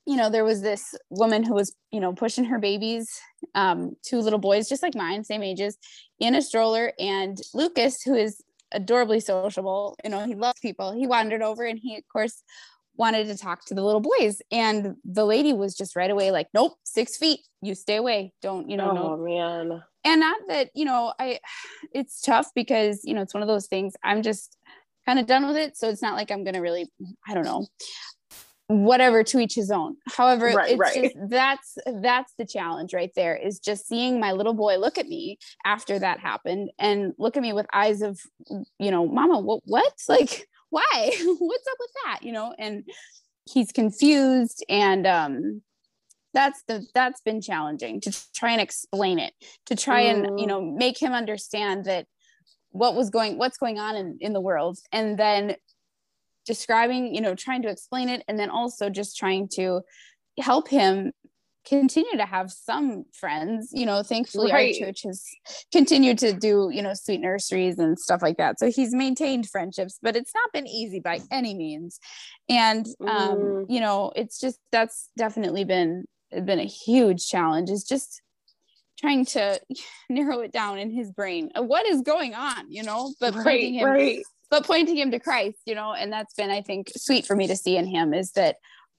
you 0.06 0.16
know 0.16 0.30
there 0.30 0.44
was 0.44 0.62
this 0.62 0.94
woman 1.10 1.44
who 1.44 1.54
was 1.54 1.74
you 1.90 2.00
know 2.00 2.12
pushing 2.12 2.44
her 2.44 2.58
babies 2.58 3.08
um 3.54 3.94
two 4.02 4.18
little 4.18 4.38
boys 4.38 4.68
just 4.68 4.82
like 4.82 4.96
mine 4.96 5.22
same 5.22 5.42
ages 5.42 5.78
in 6.18 6.34
a 6.34 6.42
stroller. 6.42 6.92
And 6.98 7.38
lucas 7.52 8.02
who 8.02 8.14
is 8.14 8.42
adorably 8.72 9.20
sociable. 9.20 9.96
You 10.04 10.10
know, 10.10 10.26
he 10.26 10.34
loves 10.34 10.60
people. 10.60 10.92
He 10.92 11.06
wandered 11.06 11.42
over 11.42 11.64
and 11.64 11.78
he, 11.78 11.96
of 11.96 12.04
course, 12.12 12.42
wanted 12.96 13.26
to 13.26 13.36
talk 13.36 13.64
to 13.66 13.74
the 13.74 13.82
little 13.82 14.00
boys. 14.00 14.42
And 14.50 14.96
the 15.04 15.24
lady 15.24 15.52
was 15.52 15.74
just 15.74 15.96
right 15.96 16.10
away 16.10 16.30
like, 16.30 16.48
nope, 16.52 16.74
six 16.84 17.16
feet, 17.16 17.40
you 17.60 17.74
stay 17.74 17.96
away. 17.96 18.32
Don't, 18.42 18.68
you 18.68 18.76
know, 18.76 18.90
oh, 18.90 19.16
no. 19.16 19.24
man. 19.24 19.82
And 20.04 20.20
not 20.20 20.40
that, 20.48 20.70
you 20.74 20.84
know, 20.84 21.12
I, 21.18 21.38
it's 21.92 22.20
tough 22.20 22.48
because, 22.54 23.00
you 23.04 23.14
know, 23.14 23.22
it's 23.22 23.34
one 23.34 23.42
of 23.42 23.48
those 23.48 23.66
things 23.66 23.94
I'm 24.02 24.22
just 24.22 24.58
kind 25.06 25.18
of 25.18 25.26
done 25.26 25.46
with 25.46 25.56
it. 25.56 25.76
So 25.76 25.88
it's 25.88 26.02
not 26.02 26.16
like 26.16 26.30
I'm 26.30 26.44
going 26.44 26.54
to 26.54 26.60
really, 26.60 26.90
I 27.26 27.34
don't 27.34 27.44
know 27.44 27.66
whatever 28.80 29.22
to 29.22 29.38
each 29.38 29.54
his 29.54 29.70
own. 29.70 29.96
However 30.08 30.46
right, 30.46 30.70
it's 30.70 30.78
right. 30.78 31.02
just 31.02 31.16
that's 31.28 31.78
that's 32.00 32.32
the 32.38 32.46
challenge 32.46 32.94
right 32.94 33.10
there 33.14 33.36
is 33.36 33.58
just 33.58 33.86
seeing 33.86 34.20
my 34.20 34.32
little 34.32 34.54
boy 34.54 34.78
look 34.78 34.98
at 34.98 35.06
me 35.06 35.38
after 35.64 35.98
that 35.98 36.20
happened 36.20 36.70
and 36.78 37.12
look 37.18 37.36
at 37.36 37.42
me 37.42 37.52
with 37.52 37.66
eyes 37.72 38.02
of 38.02 38.18
you 38.78 38.90
know 38.90 39.06
mama 39.06 39.38
what 39.38 39.62
what? 39.64 39.92
Like 40.08 40.48
why? 40.70 40.82
What's 41.38 41.66
up 41.68 41.76
with 41.78 41.90
that? 42.04 42.20
You 42.22 42.32
know 42.32 42.54
and 42.58 42.84
he's 43.44 43.72
confused 43.72 44.64
and 44.68 45.06
um 45.06 45.62
that's 46.34 46.62
the 46.66 46.86
that's 46.94 47.20
been 47.20 47.42
challenging 47.42 48.00
to 48.00 48.32
try 48.34 48.52
and 48.52 48.60
explain 48.60 49.18
it 49.18 49.34
to 49.66 49.76
try 49.76 50.00
and 50.00 50.40
you 50.40 50.46
know 50.46 50.62
make 50.62 50.96
him 50.98 51.12
understand 51.12 51.84
that 51.84 52.06
what 52.72 52.94
was 52.94 53.10
going 53.10 53.38
what's 53.38 53.58
going 53.58 53.78
on 53.78 53.96
in, 53.96 54.18
in 54.20 54.32
the 54.32 54.40
world. 54.40 54.78
And 54.90 55.18
then 55.18 55.56
describing, 56.46 57.14
you 57.14 57.20
know, 57.20 57.34
trying 57.34 57.62
to 57.62 57.68
explain 57.68 58.08
it, 58.08 58.22
and 58.28 58.38
then 58.38 58.50
also 58.50 58.90
just 58.90 59.16
trying 59.16 59.48
to 59.54 59.82
help 60.38 60.68
him 60.68 61.12
continue 61.64 62.16
to 62.16 62.26
have 62.26 62.50
some 62.50 63.04
friends 63.12 63.70
you 63.72 63.86
know 63.86 64.02
thankfully 64.02 64.50
Right. 64.50 64.74
our 64.74 64.86
church 64.86 65.02
has 65.04 65.24
continued 65.70 66.18
to 66.18 66.32
do 66.32 66.70
you 66.72 66.82
know 66.82 66.92
sweet 66.94 67.20
nurseries 67.20 67.78
and 67.78 67.96
stuff 67.98 68.20
like 68.20 68.36
that 68.38 68.58
so 68.58 68.68
he's 68.68 68.92
maintained 68.92 69.48
friendships 69.48 69.98
but 70.02 70.16
it's 70.16 70.32
not 70.34 70.52
been 70.52 70.66
easy 70.66 70.98
by 70.98 71.20
any 71.30 71.54
means 71.54 72.00
and 72.48 72.86
um 73.06 73.38
Mm. 73.38 73.66
you 73.68 73.78
know 73.80 74.10
it's 74.16 74.40
just 74.40 74.58
that's 74.72 75.08
definitely 75.16 75.64
been 75.64 76.04
been 76.32 76.58
a 76.58 76.64
huge 76.64 77.28
challenge 77.28 77.70
is 77.70 77.84
just 77.84 78.22
trying 78.98 79.24
to 79.26 79.60
narrow 80.10 80.40
it 80.40 80.50
down 80.52 80.78
in 80.78 80.90
his 80.90 81.12
brain 81.12 81.50
what 81.56 81.86
is 81.86 82.00
going 82.00 82.34
on 82.34 82.70
you 82.70 82.82
know 82.82 83.14
but 83.20 83.36
right, 83.36 83.72
him 83.72 83.88
right. 83.88 84.24
But 84.52 84.66
pointing 84.66 84.98
him 84.98 85.10
to 85.10 85.18
Christ, 85.18 85.60
you 85.64 85.74
know, 85.74 85.94
and 85.94 86.12
that's 86.12 86.34
been, 86.34 86.50
I 86.50 86.60
think, 86.60 86.92
sweet 86.94 87.24
for 87.26 87.34
me 87.34 87.46
to 87.46 87.56
see 87.56 87.78
in 87.78 87.86
him 87.86 88.12
is 88.12 88.32
that 88.32 88.56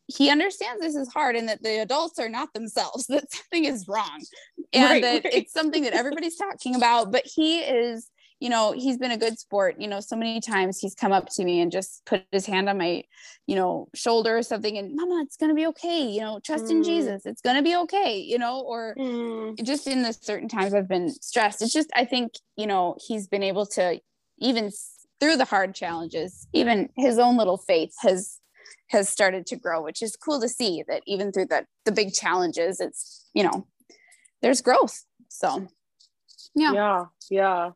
he 0.07 0.31
understands 0.31 0.81
this 0.81 0.95
is 0.95 1.07
hard 1.13 1.35
and 1.35 1.47
that 1.47 1.61
the 1.61 1.79
adults 1.79 2.17
are 2.17 2.27
not 2.27 2.51
themselves, 2.55 3.05
that 3.09 3.31
something 3.31 3.65
is 3.65 3.87
wrong 3.87 4.25
and 4.73 4.83
Right, 4.83 5.01
that 5.03 5.23
right. 5.25 5.33
it's 5.33 5.53
something 5.53 5.83
that 5.83 5.93
everybody's 5.93 6.37
talking 6.37 6.73
about. 6.73 7.11
But 7.11 7.25
he 7.25 7.59
is, 7.59 8.09
you 8.39 8.49
know, 8.49 8.71
he's 8.71 8.97
been 8.97 9.11
a 9.11 9.17
good 9.17 9.37
sport. 9.37 9.75
You 9.79 9.87
know, 9.87 9.99
so 9.99 10.15
many 10.15 10.41
times 10.41 10.79
he's 10.79 10.95
come 10.95 11.11
up 11.11 11.29
to 11.33 11.45
me 11.45 11.61
and 11.61 11.71
just 11.71 12.01
put 12.07 12.23
his 12.31 12.47
hand 12.47 12.67
on 12.67 12.79
my, 12.79 13.03
you 13.45 13.55
know, 13.55 13.89
shoulder 13.93 14.35
or 14.35 14.41
something 14.41 14.75
and, 14.79 14.95
Mama, 14.95 15.21
it's 15.23 15.37
going 15.37 15.51
to 15.51 15.55
be 15.55 15.67
okay. 15.67 16.01
You 16.01 16.21
know, 16.21 16.39
trust 16.43 16.71
in 16.71 16.81
Mm. 16.81 16.85
Jesus. 16.85 17.27
It's 17.27 17.41
going 17.41 17.57
to 17.57 17.61
be 17.61 17.75
okay, 17.75 18.17
you 18.17 18.39
know, 18.39 18.59
or, 18.61 18.95
Mm, 18.97 19.63
just 19.63 19.85
in 19.85 20.01
the 20.01 20.13
certain 20.13 20.49
times 20.49 20.73
I've 20.73 20.87
been 20.87 21.09
stressed. 21.09 21.61
It's 21.61 21.71
just 21.73 21.91
I 21.95 22.05
think 22.05 22.33
you 22.57 22.65
know 22.65 22.97
he's 23.07 23.27
been 23.27 23.43
able 23.43 23.67
to 23.77 23.99
even 24.39 24.71
through 25.23 25.37
the 25.37 25.45
hard 25.45 25.73
challenges, 25.73 26.49
even 26.51 26.89
his 26.97 27.17
own 27.17 27.37
little 27.37 27.55
faith 27.55 27.93
has 28.01 28.39
has 28.89 29.07
started 29.07 29.45
to 29.47 29.55
grow, 29.55 29.81
which 29.81 30.01
is 30.01 30.17
cool 30.17 30.41
to 30.41 30.49
see 30.49 30.83
that 30.89 31.01
even 31.07 31.31
through 31.31 31.45
the 31.45 31.65
the 31.85 31.93
big 31.93 32.13
challenges, 32.13 32.81
it's 32.81 33.25
you 33.33 33.41
know 33.41 33.65
there's 34.41 34.59
growth. 34.59 35.05
So 35.29 35.65
yeah, 36.53 36.73
yeah 36.73 37.05
yeah. 37.29 37.69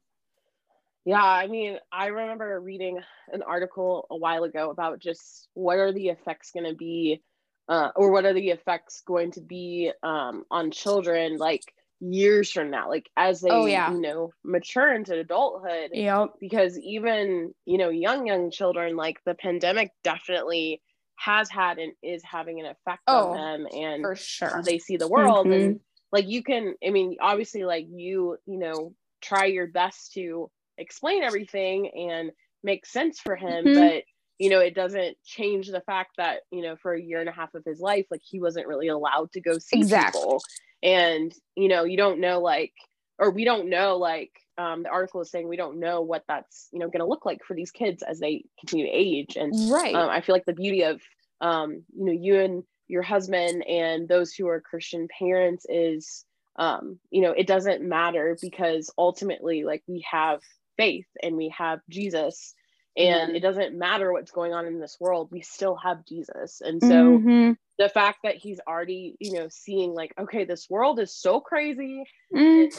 Yeah 1.06 1.24
i 1.24 1.48
mean 1.48 1.78
i 1.90 2.08
remember 2.08 2.60
reading 2.60 3.00
an 3.32 3.42
article 3.42 4.08
a 4.12 4.18
while 4.18 4.44
ago 4.44 4.72
about 4.72 5.00
just 5.00 5.48
what 5.54 5.78
are 5.78 5.94
the 5.94 6.10
effects 6.10 6.52
going 6.52 6.66
to 6.66 6.76
be 6.76 7.24
uh, 7.70 7.92
or 7.96 8.12
what 8.12 8.26
are 8.26 8.34
the 8.34 8.50
effects 8.50 9.02
going 9.06 9.32
to 9.32 9.42
be 9.42 9.92
um, 10.04 10.46
on 10.50 10.72
children? 10.72 11.38
Like 11.38 11.74
years 12.00 12.52
from 12.52 12.70
now 12.70 12.88
like 12.90 13.10
as 13.18 13.42
they 13.42 13.56
Oh, 13.56 13.66
yeah. 13.66 13.94
you 13.94 14.00
know 14.00 14.34
mature 14.44 14.94
into 14.94 15.18
adulthood 15.18 15.92
yep, 15.94 16.34
because 16.40 16.78
even 16.80 17.54
you 17.66 17.78
know 17.78 17.90
young 17.90 18.28
young 18.28 18.52
children 18.52 18.96
like 18.96 19.18
the 19.26 19.34
pandemic 19.34 19.92
definitely 20.04 20.82
has 21.18 21.50
had 21.50 21.80
and 21.80 21.94
is 22.04 22.24
having 22.24 22.60
an 22.60 22.68
effect 22.68 23.04
Oh, 23.08 23.14
on 23.14 23.32
them 23.32 23.66
and 23.72 24.08
for 24.08 24.16
sure. 24.16 24.64
they 24.66 24.78
see 24.80 24.98
the 24.98 25.08
world 25.08 25.50
Mhm. 25.50 25.52
and 25.52 25.80
like 26.12 26.28
you 26.28 26.44
can 26.44 26.76
i 26.86 26.90
mean 26.90 27.18
obviously 27.22 27.64
like 27.64 27.86
you 27.90 28.38
you 28.46 28.58
know 28.58 28.94
try 29.22 29.46
your 29.46 29.68
best 29.68 30.14
to 30.14 30.52
explain 30.78 31.24
everything 31.24 31.90
and 32.10 32.32
make 32.64 32.86
sense 32.86 33.20
for 33.20 33.36
him 33.36 33.72
Mhm. 33.72 33.74
but 33.74 34.04
you 34.40 34.50
know 34.50 34.60
it 34.60 34.76
doesn't 34.76 35.18
change 35.26 35.68
the 35.68 35.82
fact 35.82 36.12
that 36.18 36.40
you 36.52 36.62
know 36.62 36.76
for 36.76 36.94
a 36.94 37.02
year 37.02 37.20
and 37.20 37.30
a 37.30 37.34
half 37.34 37.54
of 37.54 37.64
his 37.66 37.80
life 37.80 38.06
like 38.12 38.22
he 38.24 38.40
wasn't 38.40 38.68
really 38.68 38.88
allowed 38.88 39.32
to 39.32 39.42
go 39.42 39.58
see 39.58 39.80
Exactly. 39.80 40.22
people 40.22 40.42
and 40.84 41.34
you 41.56 41.68
know 41.68 41.84
you 41.84 41.98
don't 41.98 42.20
know 42.20 42.40
like 42.40 42.74
or 43.20 43.32
we 43.32 43.46
don't 43.46 43.70
know 43.70 43.98
like 43.98 44.32
um, 44.60 44.84
the 44.84 44.90
article 44.90 45.22
is 45.22 45.30
saying 45.30 45.48
we 45.48 45.58
don't 45.58 45.80
know 45.80 46.02
what 46.02 46.24
that's 46.28 46.70
you 46.72 46.80
know 46.80 46.88
going 46.88 47.00
to 47.00 47.06
look 47.06 47.26
like 47.26 47.44
for 47.44 47.56
these 47.56 47.72
kids 47.72 48.04
as 48.04 48.20
they 48.20 48.44
continue 48.60 48.86
to 48.86 48.92
age 48.92 49.36
and 49.36 49.54
right. 49.72 49.94
um, 49.94 50.10
I 50.10 50.22
feel 50.22 50.34
like 50.34 50.46
the 50.46 50.54
beauty 50.54 50.84
of 50.84 51.02
um, 51.42 51.84
you 51.96 52.06
know 52.06 52.12
you 52.12 52.40
and 52.40 52.64
your 52.88 53.04
husband 53.04 53.68
and 53.68 54.08
those 54.08 54.34
who 54.34 54.48
are 54.48 54.62
Christian 54.62 55.08
parents 55.20 55.66
is 55.70 56.26
um, 56.58 57.00
you 57.12 57.22
know 57.22 57.32
it 57.32 57.48
doesn't 57.48 57.88
matter 57.88 58.38
because 58.42 58.92
ultimately 58.98 59.64
like 59.64 59.84
we 59.88 60.06
have 60.10 60.42
faith 60.76 61.08
and 61.22 61.36
we 61.36 61.54
have 61.56 61.80
Jesus 61.90 62.54
and 62.98 63.36
it 63.36 63.42
doesn't 63.42 63.78
matter 63.78 64.12
what's 64.14 64.32
going 64.32 64.54
on 64.54 64.66
in 64.68 64.80
this 64.80 64.98
world 65.00 65.30
we 65.32 65.42
still 65.42 65.76
have 65.78 66.06
Jesus. 66.06 66.62
And 66.62 66.84
so 66.84 67.24
Mhm. 67.24 67.58
the 67.80 67.90
fact 67.90 68.20
that 68.24 68.36
he's 68.38 68.60
already 68.68 69.16
you 69.20 69.32
know 69.32 69.48
seeing 69.50 69.94
like 69.94 70.14
okay 70.20 70.46
this 70.46 70.70
world 70.70 71.00
is 71.00 71.16
so 71.16 71.40
crazy 71.42 72.04
Mhm. 72.34 72.70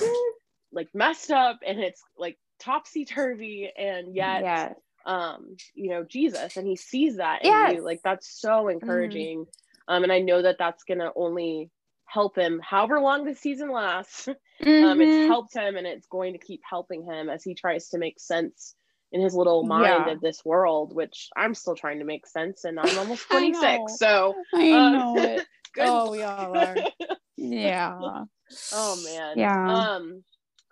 like 0.72 0.88
messed 0.94 1.30
up 1.30 1.60
and 1.66 1.80
it's 1.80 2.02
like 2.16 2.38
topsy 2.60 3.04
turvy 3.04 3.70
and 3.76 4.14
yet 4.14 4.42
yeah, 4.42 4.74
um 5.06 5.56
you 5.74 5.90
know 5.90 6.04
jesus 6.04 6.56
and 6.56 6.66
he 6.66 6.76
sees 6.76 7.16
that 7.16 7.44
in 7.44 7.46
Yes. 7.46 7.72
you. 7.72 7.82
Like 7.84 8.00
that's 8.04 8.40
so 8.40 8.68
encouraging. 8.68 9.46
Um 9.88 10.02
and 10.02 10.12
i 10.12 10.20
know 10.20 10.42
that 10.42 10.56
that's 10.58 10.84
gonna 10.84 11.10
only 11.16 11.70
help 12.06 12.36
him 12.36 12.60
however 12.62 13.00
long 13.00 13.24
the 13.24 13.34
season 13.34 13.70
lasts. 13.72 14.28
Um 14.80 15.00
it's 15.00 15.16
helped 15.16 15.54
him 15.54 15.76
and 15.76 15.86
it's 15.88 16.06
going 16.06 16.34
to 16.34 16.38
keep 16.38 16.60
helping 16.68 17.04
him 17.04 17.28
as 17.30 17.42
he 17.44 17.54
tries 17.54 17.88
to 17.90 17.98
make 17.98 18.20
sense 18.20 18.74
in 19.12 19.20
his 19.20 19.34
little 19.34 19.62
mind 19.64 20.06
Yeah. 20.06 20.12
of 20.12 20.20
this 20.20 20.44
world 20.44 20.94
which 20.94 21.28
i'm 21.36 21.54
still 21.54 21.74
trying 21.74 21.98
to 21.98 22.04
make 22.04 22.26
sense 22.26 22.64
and 22.64 22.78
i'm 22.78 22.98
almost 22.98 23.26
I 23.30 23.50
26 23.50 23.98
so 23.98 24.34
I 24.54 24.70
um, 24.70 24.92
know 24.92 25.14
it. 25.22 25.42
good 25.74 25.84
Oh, 25.86 26.10
we 26.10 26.22
all 26.22 26.56
are. 26.56 26.76
Yeah. 27.36 28.24
Oh 28.72 28.96
man. 28.96 29.38
Yeah. 29.38 29.64
Um 29.66 30.24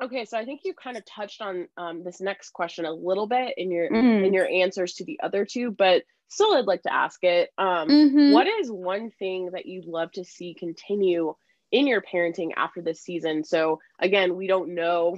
okay, 0.02 0.24
so 0.24 0.36
I 0.36 0.44
think 0.44 0.62
you 0.64 0.74
kind 0.74 0.96
of 0.96 1.04
touched 1.06 1.40
on 1.40 1.68
um 1.76 2.02
this 2.02 2.20
next 2.20 2.50
question 2.50 2.84
a 2.84 2.92
little 2.92 3.26
bit 3.26 3.54
in 3.56 3.70
your 3.70 3.88
Mm. 3.90 4.26
in 4.26 4.34
your 4.34 4.48
answers 4.48 4.94
to 4.94 5.04
the 5.04 5.20
other 5.22 5.44
two, 5.44 5.70
but 5.70 6.02
still 6.28 6.54
I'd 6.54 6.66
like 6.66 6.82
to 6.82 6.92
ask 6.92 7.22
it. 7.24 7.50
Um 7.56 7.88
Mhm. 7.88 8.32
what 8.32 8.46
is 8.48 8.70
one 8.70 9.10
thing 9.12 9.50
that 9.52 9.66
you'd 9.66 9.86
love 9.86 10.10
to 10.12 10.24
see 10.24 10.54
continue 10.54 11.34
in 11.70 11.86
your 11.86 12.02
parenting 12.02 12.50
after 12.56 12.82
this 12.82 13.00
season? 13.00 13.44
So 13.44 13.80
again, 14.00 14.34
we 14.36 14.46
don't 14.48 14.74
know 14.74 15.16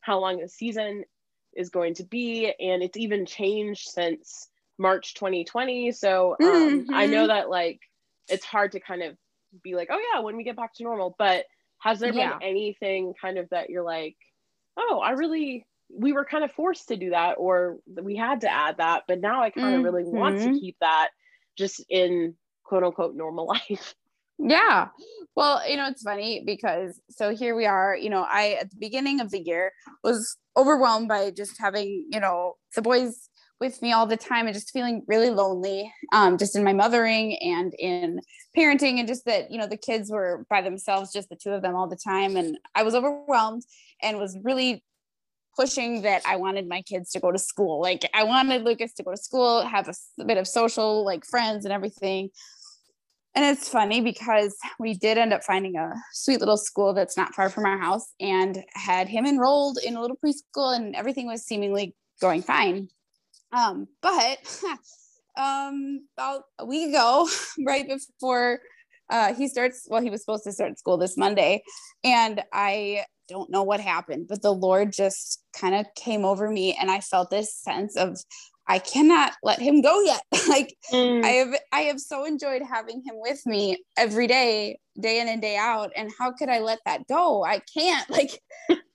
how 0.00 0.18
long 0.20 0.38
the 0.40 0.48
season 0.48 1.04
is 1.54 1.70
going 1.70 1.94
to 1.94 2.04
be 2.04 2.52
and 2.60 2.82
it's 2.82 2.96
even 2.96 3.26
changed 3.26 3.88
since 3.88 4.48
March 4.78 5.14
2020. 5.14 5.92
So 5.92 6.36
um 6.42 6.86
I 6.92 7.06
know 7.06 7.26
Mhm. 7.26 7.28
that 7.28 7.50
like 7.50 7.80
it's 8.28 8.44
hard 8.44 8.72
to 8.72 8.80
kind 8.80 9.02
of 9.02 9.16
be 9.62 9.74
like, 9.74 9.88
oh 9.90 10.00
yeah, 10.14 10.20
when 10.20 10.36
we 10.36 10.44
get 10.44 10.56
back 10.56 10.74
to 10.74 10.84
normal, 10.84 11.14
but 11.18 11.46
has 11.80 11.98
there 12.00 12.12
Yeah. 12.12 12.14
been 12.14 12.34
anything 12.40 13.14
kind 13.20 13.38
of 13.38 13.48
that 13.50 13.70
you're 13.70 13.84
like, 13.84 14.16
oh, 14.76 15.00
I 15.00 15.12
really 15.12 15.66
we 15.92 16.12
were 16.12 16.24
kind 16.24 16.44
of 16.44 16.52
forced 16.52 16.88
to 16.88 16.96
do 16.96 17.10
that 17.10 17.34
or 17.38 17.78
we 18.00 18.16
had 18.16 18.42
to 18.42 18.50
add 18.52 18.76
that, 18.78 19.04
but 19.08 19.20
now 19.20 19.42
I 19.42 19.50
kind 19.50 19.74
of 19.74 19.82
really 19.82 20.04
want 20.04 20.38
to 20.40 20.50
Mhm. 20.50 20.50
keep 20.50 20.76
that 20.80 21.10
just 21.56 21.84
in 21.88 22.36
quote 22.64 22.84
unquote 22.84 23.14
normal 23.16 23.46
life. 23.70 23.94
Yeah. 24.42 24.88
Well, 25.36 25.68
you 25.68 25.76
know, 25.76 25.86
it's 25.88 26.02
funny 26.02 26.42
because 26.44 27.00
so 27.08 27.34
here 27.34 27.54
we 27.54 27.66
are, 27.66 27.96
you 27.96 28.10
know, 28.10 28.26
I 28.28 28.58
at 28.60 28.70
the 28.70 28.76
beginning 28.78 29.20
of 29.20 29.30
the 29.30 29.40
year 29.40 29.72
was 30.02 30.36
overwhelmed 30.56 31.08
by 31.08 31.30
just 31.30 31.58
having, 31.58 32.06
you 32.10 32.20
know, 32.20 32.54
the 32.74 32.82
boys 32.82 33.28
with 33.60 33.80
me 33.82 33.92
all 33.92 34.06
the 34.06 34.16
time 34.16 34.46
and 34.46 34.54
just 34.54 34.70
feeling 34.70 35.02
really 35.06 35.28
lonely, 35.28 35.92
um, 36.12 36.38
just 36.38 36.56
in 36.56 36.64
my 36.64 36.72
mothering 36.72 37.36
and 37.42 37.74
in 37.78 38.20
parenting, 38.56 38.98
and 38.98 39.06
just 39.06 39.26
that, 39.26 39.50
you 39.50 39.58
know, 39.58 39.66
the 39.66 39.76
kids 39.76 40.10
were 40.10 40.46
by 40.48 40.62
themselves, 40.62 41.12
just 41.12 41.28
the 41.28 41.36
two 41.36 41.50
of 41.50 41.60
them 41.60 41.76
all 41.76 41.86
the 41.86 41.98
time. 42.02 42.36
And 42.36 42.56
I 42.74 42.82
was 42.82 42.94
overwhelmed 42.94 43.62
and 44.02 44.18
was 44.18 44.36
really 44.42 44.82
pushing 45.56 46.02
that 46.02 46.22
I 46.26 46.36
wanted 46.36 46.66
my 46.68 46.80
kids 46.82 47.10
to 47.12 47.20
go 47.20 47.30
to 47.30 47.38
school. 47.38 47.80
Like 47.80 48.08
I 48.14 48.24
wanted 48.24 48.62
Lucas 48.62 48.94
to 48.94 49.02
go 49.02 49.10
to 49.10 49.16
school, 49.16 49.62
have 49.62 49.88
a 49.88 50.24
bit 50.24 50.38
of 50.38 50.48
social 50.48 51.04
like 51.04 51.24
friends 51.26 51.66
and 51.66 51.72
everything. 51.72 52.30
And 53.34 53.44
it's 53.44 53.68
funny 53.68 54.00
because 54.00 54.56
we 54.80 54.94
did 54.94 55.16
end 55.16 55.32
up 55.32 55.44
finding 55.44 55.76
a 55.76 55.92
sweet 56.12 56.40
little 56.40 56.56
school 56.56 56.92
that's 56.92 57.16
not 57.16 57.34
far 57.34 57.48
from 57.48 57.64
our 57.64 57.78
house 57.78 58.12
and 58.18 58.64
had 58.74 59.08
him 59.08 59.24
enrolled 59.24 59.78
in 59.84 59.96
a 59.96 60.00
little 60.00 60.16
preschool 60.16 60.74
and 60.74 60.96
everything 60.96 61.26
was 61.26 61.44
seemingly 61.44 61.94
going 62.20 62.42
fine. 62.42 62.88
Um, 63.52 63.86
but 64.02 64.38
um, 65.38 66.06
about 66.16 66.44
a 66.58 66.66
week 66.66 66.88
ago, 66.88 67.28
right 67.66 67.86
before 67.88 68.60
uh, 69.10 69.34
he 69.34 69.48
starts, 69.48 69.86
well, 69.88 70.02
he 70.02 70.10
was 70.10 70.22
supposed 70.22 70.44
to 70.44 70.52
start 70.52 70.78
school 70.78 70.96
this 70.96 71.16
Monday, 71.16 71.62
and 72.04 72.42
I 72.52 73.04
don't 73.28 73.50
know 73.50 73.62
what 73.62 73.80
happened, 73.80 74.26
but 74.28 74.42
the 74.42 74.52
Lord 74.52 74.92
just 74.92 75.42
kind 75.56 75.74
of 75.74 75.86
came 75.96 76.24
over 76.24 76.48
me, 76.48 76.76
and 76.80 76.90
I 76.90 77.00
felt 77.00 77.30
this 77.30 77.54
sense 77.54 77.96
of 77.96 78.18
I 78.70 78.78
cannot 78.78 79.32
let 79.42 79.58
him 79.58 79.82
go 79.82 80.00
yet. 80.02 80.22
like 80.48 80.76
Mm. 80.92 81.24
I 81.24 81.28
have 81.28 81.54
I 81.72 81.80
have 81.82 82.00
so 82.00 82.24
enjoyed 82.24 82.62
having 82.62 83.02
him 83.04 83.14
with 83.16 83.44
me 83.46 83.78
every 83.96 84.26
day, 84.26 84.78
day 85.00 85.20
in 85.20 85.28
and 85.28 85.40
day 85.42 85.56
out. 85.56 85.90
And 85.96 86.10
how 86.18 86.32
could 86.32 86.48
I 86.48 86.60
let 86.60 86.78
that 86.86 87.06
go? 87.08 87.44
I 87.44 87.60
can't. 87.76 88.08
Like 88.20 88.40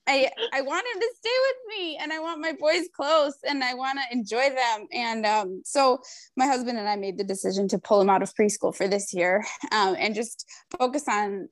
I 0.08 0.30
I 0.52 0.60
want 0.62 0.86
him 0.94 1.00
to 1.00 1.10
stay 1.18 1.38
with 1.48 1.78
me 1.78 1.96
and 2.00 2.12
I 2.12 2.20
want 2.20 2.40
my 2.40 2.52
boys 2.58 2.88
close 2.94 3.34
and 3.48 3.62
I 3.64 3.74
want 3.74 3.98
to 3.98 4.16
enjoy 4.16 4.50
them. 4.50 4.86
And 4.92 5.26
um, 5.26 5.62
so 5.64 5.98
my 6.36 6.46
husband 6.46 6.78
and 6.78 6.88
I 6.88 6.96
made 6.96 7.18
the 7.18 7.24
decision 7.24 7.66
to 7.68 7.78
pull 7.78 8.00
him 8.00 8.08
out 8.10 8.22
of 8.22 8.32
preschool 8.34 8.74
for 8.74 8.86
this 8.88 9.12
year 9.12 9.44
um, 9.72 9.96
and 9.98 10.14
just 10.14 10.46
focus 10.78 11.04
on 11.08 11.48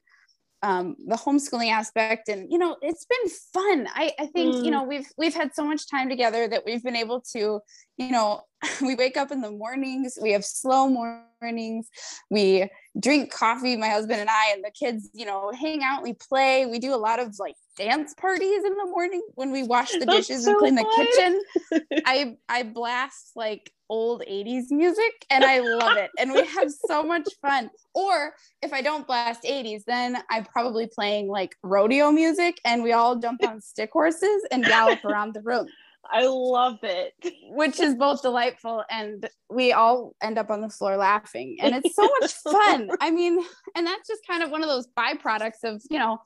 um, 0.65 0.97
the 1.07 1.17
homeschooling 1.17 1.71
aspect 1.71 2.29
and 2.29 2.51
you 2.51 2.57
know 2.57 2.77
it's 2.81 3.05
been 3.05 3.31
fun 3.53 3.87
i, 3.95 4.13
I 4.19 4.27
think 4.29 4.57
you 4.63 4.71
Mm. 4.71 4.73
know 4.73 4.85
we've 4.85 5.07
we've 5.19 5.35
had 5.35 5.55
so 5.55 5.63
much 5.63 5.91
time 5.91 6.09
together 6.09 6.49
that 6.49 6.63
we've 6.65 6.83
been 6.83 6.97
able 6.97 7.21
to 7.37 7.61
you 7.97 8.11
know 8.11 8.43
we 8.83 8.95
wake 8.95 9.17
up 9.17 9.31
in 9.31 9.41
the 9.41 9.51
mornings, 9.51 10.19
we 10.21 10.33
have 10.33 10.45
slow 10.45 10.89
mornings, 10.89 11.89
we 12.31 12.69
drink 12.99 13.33
coffee, 13.33 13.77
my 13.77 13.89
husband 13.89 14.21
and 14.21 14.31
I, 14.31 14.53
and 14.53 14.65
the 14.65 14.71
kids, 14.71 15.11
you 15.13 15.27
know, 15.27 15.53
hang 15.59 15.83
out, 15.83 16.03
we 16.03 16.15
play, 16.15 16.67
we 16.67 16.79
do 16.79 16.95
a 16.95 16.97
lot 16.97 17.21
of 17.21 17.35
like 17.39 17.57
dance 17.77 18.15
parties 18.15 18.65
in 18.65 18.75
the 18.77 18.87
morning 18.87 19.23
when 19.35 19.51
we 19.51 19.63
wash 19.63 19.91
the 19.93 20.07
dishes 20.07 20.45
so 20.45 20.51
and 20.51 20.59
clean 20.59 20.77
fun. 20.77 20.85
the 20.85 21.05
kitchen. 21.05 21.83
I 22.07 22.37
I 22.49 22.63
blast 22.63 23.33
like 23.35 23.73
old 23.89 24.23
80s 24.29 24.71
music 24.71 25.13
and 25.31 25.45
I 25.45 25.61
love 25.61 25.97
it. 25.97 26.11
And 26.19 26.33
we 26.33 26.45
have 26.47 26.71
so 26.71 27.03
much 27.03 27.29
fun. 27.43 27.71
Or 27.95 28.35
if 28.63 28.73
I 28.73 28.81
don't 28.81 29.07
blast 29.07 29.43
80s, 29.43 29.85
then 29.87 30.17
I'm 30.31 30.45
probably 30.45 30.87
playing 30.87 31.29
like 31.29 31.55
rodeo 31.63 32.11
music 32.11 32.61
and 32.65 32.83
we 32.83 32.93
all 32.93 33.17
jump 33.17 33.45
on 33.45 33.61
stick 33.61 33.91
horses 33.93 34.43
and 34.51 34.65
gallop 34.65 35.05
around 35.05 35.35
the 35.35 35.43
room. 35.43 35.67
I 36.11 36.27
love 36.27 36.79
it. 36.83 37.15
Which 37.51 37.81
is 37.81 37.95
both 37.95 38.23
delightful 38.23 38.85
and 38.91 39.29
we 39.51 39.73
all 39.73 40.15
end 40.23 40.39
up 40.39 40.51
on 40.51 40.61
the 40.61 40.69
floor 40.69 40.97
laughing. 40.97 41.57
And 41.61 41.75
it's 41.75 41.95
so 41.95 42.09
much 42.21 42.33
fun. 42.45 42.91
I 43.01 43.11
mean, 43.11 43.43
and 43.75 43.87
that's 43.87 44.09
just 44.09 44.23
kind 44.27 44.43
of 44.43 44.51
one 44.51 44.63
of 44.63 44.69
those 44.69 44.89
byproducts 44.97 45.65
of, 45.65 45.83
you 45.91 45.99
know, 45.99 46.19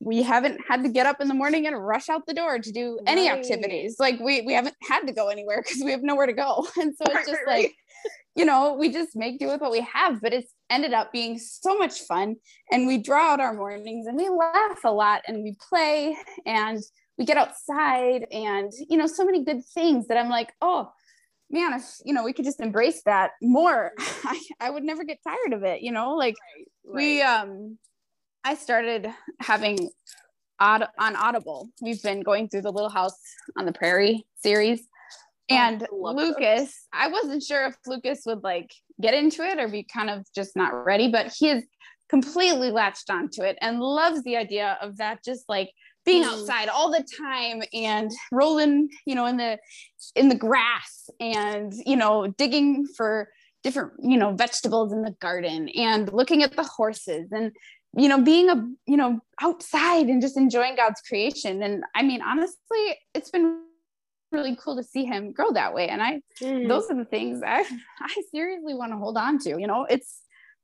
we 0.00 0.22
haven't 0.22 0.60
had 0.66 0.82
to 0.82 0.88
get 0.88 1.06
up 1.06 1.20
in 1.20 1.28
the 1.28 1.34
morning 1.34 1.66
and 1.66 1.84
rush 1.84 2.08
out 2.08 2.26
the 2.26 2.34
door 2.34 2.58
to 2.58 2.72
do 2.72 2.98
any 3.06 3.28
right. 3.28 3.38
activities. 3.38 3.96
Like 3.98 4.20
we 4.20 4.42
we 4.42 4.52
haven't 4.52 4.76
had 4.88 5.06
to 5.06 5.12
go 5.12 5.28
anywhere 5.28 5.62
because 5.62 5.82
we 5.82 5.92
have 5.92 6.02
nowhere 6.02 6.26
to 6.26 6.32
go. 6.32 6.66
And 6.76 6.94
so 6.96 7.04
it's 7.10 7.28
just 7.28 7.42
like, 7.46 7.72
you 8.34 8.44
know, 8.44 8.74
we 8.74 8.90
just 8.90 9.16
make 9.16 9.38
do 9.38 9.46
with 9.46 9.60
what 9.60 9.70
we 9.70 9.80
have. 9.80 10.20
But 10.20 10.34
it's 10.34 10.52
ended 10.68 10.92
up 10.92 11.12
being 11.12 11.38
so 11.38 11.78
much 11.78 12.00
fun. 12.00 12.36
And 12.70 12.86
we 12.86 12.98
draw 12.98 13.32
out 13.32 13.40
our 13.40 13.54
mornings 13.54 14.06
and 14.06 14.16
we 14.16 14.28
laugh 14.28 14.80
a 14.84 14.92
lot 14.92 15.22
and 15.26 15.42
we 15.42 15.56
play 15.70 16.16
and 16.44 16.82
we 17.18 17.24
get 17.24 17.36
outside 17.36 18.26
and 18.30 18.72
you 18.88 18.96
know, 18.96 19.06
so 19.06 19.24
many 19.24 19.44
good 19.44 19.64
things 19.74 20.08
that 20.08 20.18
I'm 20.18 20.30
like, 20.30 20.52
oh 20.60 20.90
man, 21.50 21.74
if 21.74 21.84
you 22.04 22.12
know, 22.12 22.24
we 22.24 22.32
could 22.32 22.44
just 22.44 22.60
embrace 22.60 23.02
that 23.04 23.32
more, 23.42 23.92
I, 23.98 24.40
I 24.60 24.70
would 24.70 24.84
never 24.84 25.04
get 25.04 25.18
tired 25.26 25.52
of 25.52 25.62
it, 25.62 25.82
you 25.82 25.92
know, 25.92 26.14
like 26.14 26.34
right. 26.86 26.94
we 26.94 27.22
um 27.22 27.78
I 28.44 28.54
started 28.54 29.08
having 29.40 29.90
aud- 30.60 30.88
on 30.98 31.16
Audible. 31.16 31.70
We've 31.80 32.02
been 32.02 32.20
going 32.20 32.48
through 32.48 32.62
the 32.62 32.72
Little 32.72 32.90
House 32.90 33.18
on 33.58 33.64
the 33.64 33.72
Prairie 33.72 34.26
series. 34.36 34.80
Oh, 35.50 35.54
and 35.54 35.86
oh, 35.90 36.12
Lucas, 36.12 36.38
those. 36.38 36.74
I 36.92 37.08
wasn't 37.08 37.42
sure 37.42 37.66
if 37.66 37.76
Lucas 37.86 38.22
would 38.26 38.42
like 38.42 38.70
get 39.00 39.14
into 39.14 39.42
it 39.42 39.58
or 39.58 39.68
be 39.68 39.84
kind 39.84 40.10
of 40.10 40.26
just 40.34 40.56
not 40.56 40.84
ready, 40.84 41.10
but 41.10 41.34
he 41.36 41.50
is 41.50 41.64
completely 42.08 42.70
latched 42.70 43.10
onto 43.10 43.42
it 43.42 43.56
and 43.60 43.80
loves 43.80 44.22
the 44.22 44.36
idea 44.36 44.78
of 44.80 44.98
that 44.98 45.24
just 45.24 45.44
like 45.48 45.70
being 46.04 46.22
mm. 46.22 46.26
outside 46.26 46.68
all 46.68 46.90
the 46.90 47.04
time 47.18 47.62
and 47.72 48.10
rolling, 48.30 48.88
you 49.06 49.14
know, 49.14 49.26
in 49.26 49.36
the 49.36 49.58
in 50.14 50.28
the 50.28 50.34
grass 50.34 51.08
and 51.20 51.72
you 51.86 51.96
know, 51.96 52.26
digging 52.26 52.86
for 52.86 53.28
different, 53.62 53.92
you 54.02 54.18
know, 54.18 54.32
vegetables 54.32 54.92
in 54.92 55.02
the 55.02 55.14
garden 55.20 55.68
and 55.70 56.12
looking 56.12 56.42
at 56.42 56.54
the 56.54 56.62
horses 56.62 57.32
and 57.32 57.52
you 57.96 58.08
know 58.08 58.20
being 58.20 58.50
a 58.50 58.56
you 58.86 58.96
know 58.96 59.20
outside 59.40 60.06
and 60.06 60.20
just 60.20 60.36
enjoying 60.36 60.76
god's 60.76 61.00
creation. 61.00 61.62
And 61.62 61.84
i 61.94 62.02
mean 62.02 62.22
honestly 62.22 62.98
it's 63.14 63.30
been 63.30 63.60
really 64.32 64.56
cool 64.56 64.76
to 64.76 64.82
see 64.82 65.04
him 65.04 65.32
grow 65.32 65.52
that 65.52 65.74
way. 65.74 65.88
And 65.88 66.02
i 66.02 66.20
mm. 66.42 66.68
those 66.68 66.90
are 66.90 66.96
the 66.96 67.04
things 67.04 67.42
i 67.44 67.60
i 68.00 68.22
seriously 68.30 68.74
want 68.74 68.92
to 68.92 68.98
hold 68.98 69.16
on 69.16 69.38
to 69.40 69.50
you 69.50 69.66
know? 69.66 69.86
It's 69.88 70.20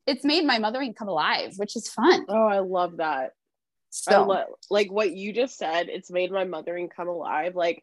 it's 0.06 0.24
made 0.24 0.44
my 0.44 0.58
mothering 0.58 0.94
come 0.94 1.08
alive 1.08 1.54
which 1.56 1.76
is 1.76 1.88
fun. 1.88 2.26
Oh 2.28 2.46
i 2.46 2.58
love 2.58 2.96
that 2.98 3.32
so 3.90 4.24
lo- 4.24 4.56
like 4.70 4.90
what 4.90 5.12
you 5.12 5.32
just 5.32 5.58
said 5.58 5.88
it's 5.88 6.10
made 6.10 6.30
my 6.30 6.44
mothering 6.44 6.88
come 6.88 7.08
alive 7.08 7.54
like 7.54 7.82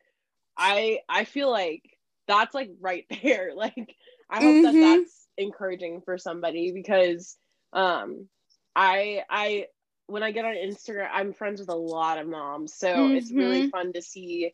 i 0.57 0.99
i 1.07 1.25
feel 1.25 1.51
like 1.51 1.83
that's 2.27 2.53
like 2.53 2.71
right 2.79 3.05
there 3.23 3.51
like 3.55 3.95
i 4.29 4.37
hope 4.37 4.55
mm-hmm. 4.55 4.63
that 4.63 4.97
that's 4.97 5.27
encouraging 5.37 6.01
for 6.01 6.17
somebody 6.17 6.71
because 6.71 7.37
um 7.73 8.27
I 8.77 9.23
I 9.29 9.65
when 10.05 10.23
I 10.23 10.31
get 10.31 10.45
on 10.45 10.53
Instagram, 10.53 11.09
I'm 11.11 11.33
friends 11.33 11.59
with 11.59 11.69
a 11.69 11.75
lot 11.75 12.19
of 12.19 12.27
moms, 12.27 12.75
so 12.75 12.87
mm-hmm. 12.87 13.15
it's 13.15 13.31
really 13.31 13.63
mm-hmm. 13.63 13.69
fun 13.69 13.93
to 13.93 14.01
see 14.01 14.53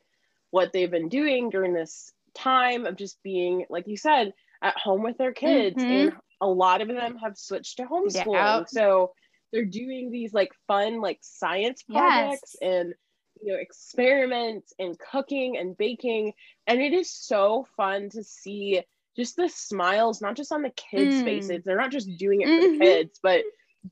what 0.50 0.72
they've 0.72 0.90
been 0.90 1.10
doing 1.10 1.50
during 1.50 1.74
this 1.74 2.12
time 2.34 2.86
of 2.86 2.96
just 2.96 3.22
being, 3.22 3.66
like 3.70 3.88
you 3.88 3.98
said, 3.98 4.34
at 4.64 4.78
home 4.78 5.04
with 5.04 5.18
their 5.18 5.34
kids, 5.34 5.76
mm-hmm. 5.76 6.08
and 6.08 6.14
a 6.42 6.48
lot 6.48 6.82
of 6.82 6.88
them 6.88 7.18
have 7.18 7.38
switched 7.38 7.78
to 7.78 7.84
homeschooling. 7.84 8.34
Yeah. 8.34 8.64
So 8.66 9.12
they're 9.54 9.64
doing 9.64 10.12
these 10.12 10.34
like 10.34 10.52
fun 10.68 11.00
like 11.00 11.20
science 11.22 11.84
projects 11.84 12.56
yes. 12.60 12.70
and 12.70 12.94
you 13.42 13.54
know 13.54 13.60
experiments 13.60 14.74
and 14.80 14.98
cooking 15.00 15.58
and 15.58 15.78
baking, 15.78 16.34
and 16.68 16.82
it 16.82 16.92
is 16.92 17.14
so 17.14 17.66
fun 17.78 18.10
to 18.10 18.24
see 18.24 18.82
just 19.16 19.36
the 19.36 19.48
smiles, 19.48 20.22
not 20.22 20.36
just 20.36 20.52
on 20.52 20.64
the 20.64 20.72
kids' 20.72 21.16
mm. 21.18 21.24
faces. 21.24 21.64
They're 21.64 21.78
not 21.78 21.92
just 21.92 22.18
doing 22.18 22.42
it 22.42 22.48
for 22.48 22.68
mm-hmm. 22.68 22.80
the 22.80 22.86
kids, 22.86 23.20
but 23.22 23.44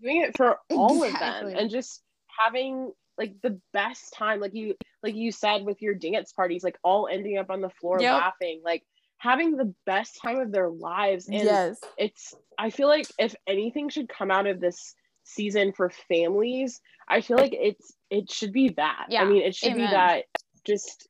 doing 0.01 0.21
it 0.21 0.35
for 0.35 0.57
all 0.71 1.03
exactly. 1.03 1.27
of 1.27 1.49
them 1.49 1.59
and 1.59 1.69
just 1.69 2.01
having 2.39 2.91
like 3.17 3.35
the 3.41 3.59
best 3.73 4.13
time 4.13 4.39
like 4.39 4.53
you 4.53 4.73
like 5.03 5.15
you 5.15 5.31
said 5.31 5.63
with 5.63 5.81
your 5.81 5.93
dance 5.93 6.31
parties 6.31 6.63
like 6.63 6.77
all 6.83 7.07
ending 7.11 7.37
up 7.37 7.49
on 7.49 7.61
the 7.61 7.69
floor 7.69 7.99
yep. 7.99 8.13
laughing 8.13 8.61
like 8.63 8.83
having 9.17 9.57
the 9.57 9.73
best 9.85 10.17
time 10.21 10.39
of 10.39 10.51
their 10.51 10.69
lives 10.69 11.27
and 11.27 11.35
yes 11.35 11.79
it's 11.97 12.33
i 12.57 12.69
feel 12.69 12.87
like 12.87 13.05
if 13.19 13.35
anything 13.47 13.89
should 13.89 14.07
come 14.07 14.31
out 14.31 14.47
of 14.47 14.59
this 14.59 14.95
season 15.23 15.71
for 15.73 15.89
families 15.89 16.81
i 17.07 17.21
feel 17.21 17.37
like 17.37 17.53
it's 17.53 17.93
it 18.09 18.31
should 18.31 18.51
be 18.51 18.69
that 18.69 19.05
yeah. 19.09 19.21
i 19.21 19.25
mean 19.25 19.41
it 19.41 19.55
should 19.55 19.73
Amen. 19.73 19.87
be 19.87 19.91
that 19.91 20.23
just 20.65 21.07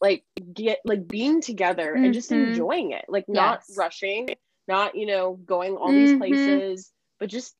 like 0.00 0.24
get 0.54 0.78
like 0.84 1.06
being 1.06 1.40
together 1.40 1.92
mm-hmm. 1.94 2.04
and 2.04 2.14
just 2.14 2.30
mm-hmm. 2.30 2.50
enjoying 2.50 2.92
it 2.92 3.04
like 3.08 3.28
not 3.28 3.62
rushing 3.76 4.28
not 4.66 4.94
you 4.94 5.06
know 5.06 5.34
going 5.34 5.76
all 5.76 5.88
mm-hmm. 5.88 6.04
these 6.04 6.16
places 6.16 6.92
but 7.18 7.28
just 7.28 7.54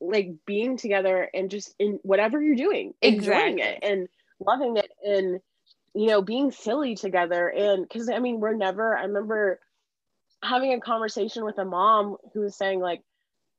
like 0.00 0.30
being 0.46 0.76
together 0.76 1.28
and 1.34 1.50
just 1.50 1.74
in 1.78 1.98
whatever 2.02 2.40
you're 2.42 2.54
doing, 2.54 2.94
exactly. 3.02 3.34
enjoying 3.34 3.58
it 3.58 3.78
and 3.82 4.08
loving 4.40 4.76
it 4.76 4.90
and 5.04 5.40
you 5.94 6.06
know 6.06 6.22
being 6.22 6.52
silly 6.52 6.94
together 6.94 7.48
and 7.48 7.82
because 7.82 8.08
I 8.08 8.18
mean 8.18 8.40
we're 8.40 8.54
never 8.54 8.96
I 8.96 9.04
remember 9.04 9.60
having 10.42 10.72
a 10.72 10.80
conversation 10.80 11.44
with 11.44 11.58
a 11.58 11.64
mom 11.64 12.16
who 12.32 12.40
was 12.40 12.56
saying 12.56 12.80
like 12.80 13.02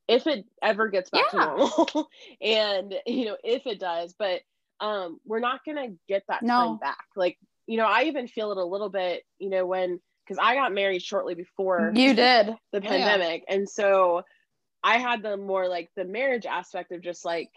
if 0.09 0.25
it 0.25 0.43
ever 0.61 0.89
gets 0.89 1.11
back 1.11 1.25
yeah. 1.31 1.39
to 1.39 1.45
normal 1.45 2.09
and 2.41 2.95
you 3.05 3.25
know 3.25 3.37
if 3.43 3.65
it 3.67 3.79
does 3.79 4.13
but 4.17 4.41
um 4.81 5.19
we're 5.25 5.39
not 5.39 5.63
gonna 5.63 5.89
get 6.07 6.23
that 6.27 6.41
no. 6.41 6.53
time 6.53 6.77
back 6.77 7.05
like 7.15 7.37
you 7.67 7.77
know 7.77 7.85
I 7.85 8.03
even 8.03 8.27
feel 8.27 8.51
it 8.51 8.57
a 8.57 8.65
little 8.65 8.89
bit 8.89 9.23
you 9.37 9.49
know 9.49 9.65
when 9.65 9.99
because 10.25 10.39
I 10.41 10.55
got 10.55 10.73
married 10.73 11.03
shortly 11.03 11.35
before 11.35 11.91
you 11.95 12.13
did 12.13 12.55
the 12.73 12.81
pandemic 12.81 13.43
yeah. 13.47 13.55
and 13.55 13.69
so 13.69 14.23
I 14.83 14.97
had 14.97 15.21
the 15.21 15.37
more 15.37 15.67
like 15.67 15.89
the 15.95 16.05
marriage 16.05 16.47
aspect 16.47 16.91
of 16.91 17.01
just 17.01 17.23
like 17.23 17.51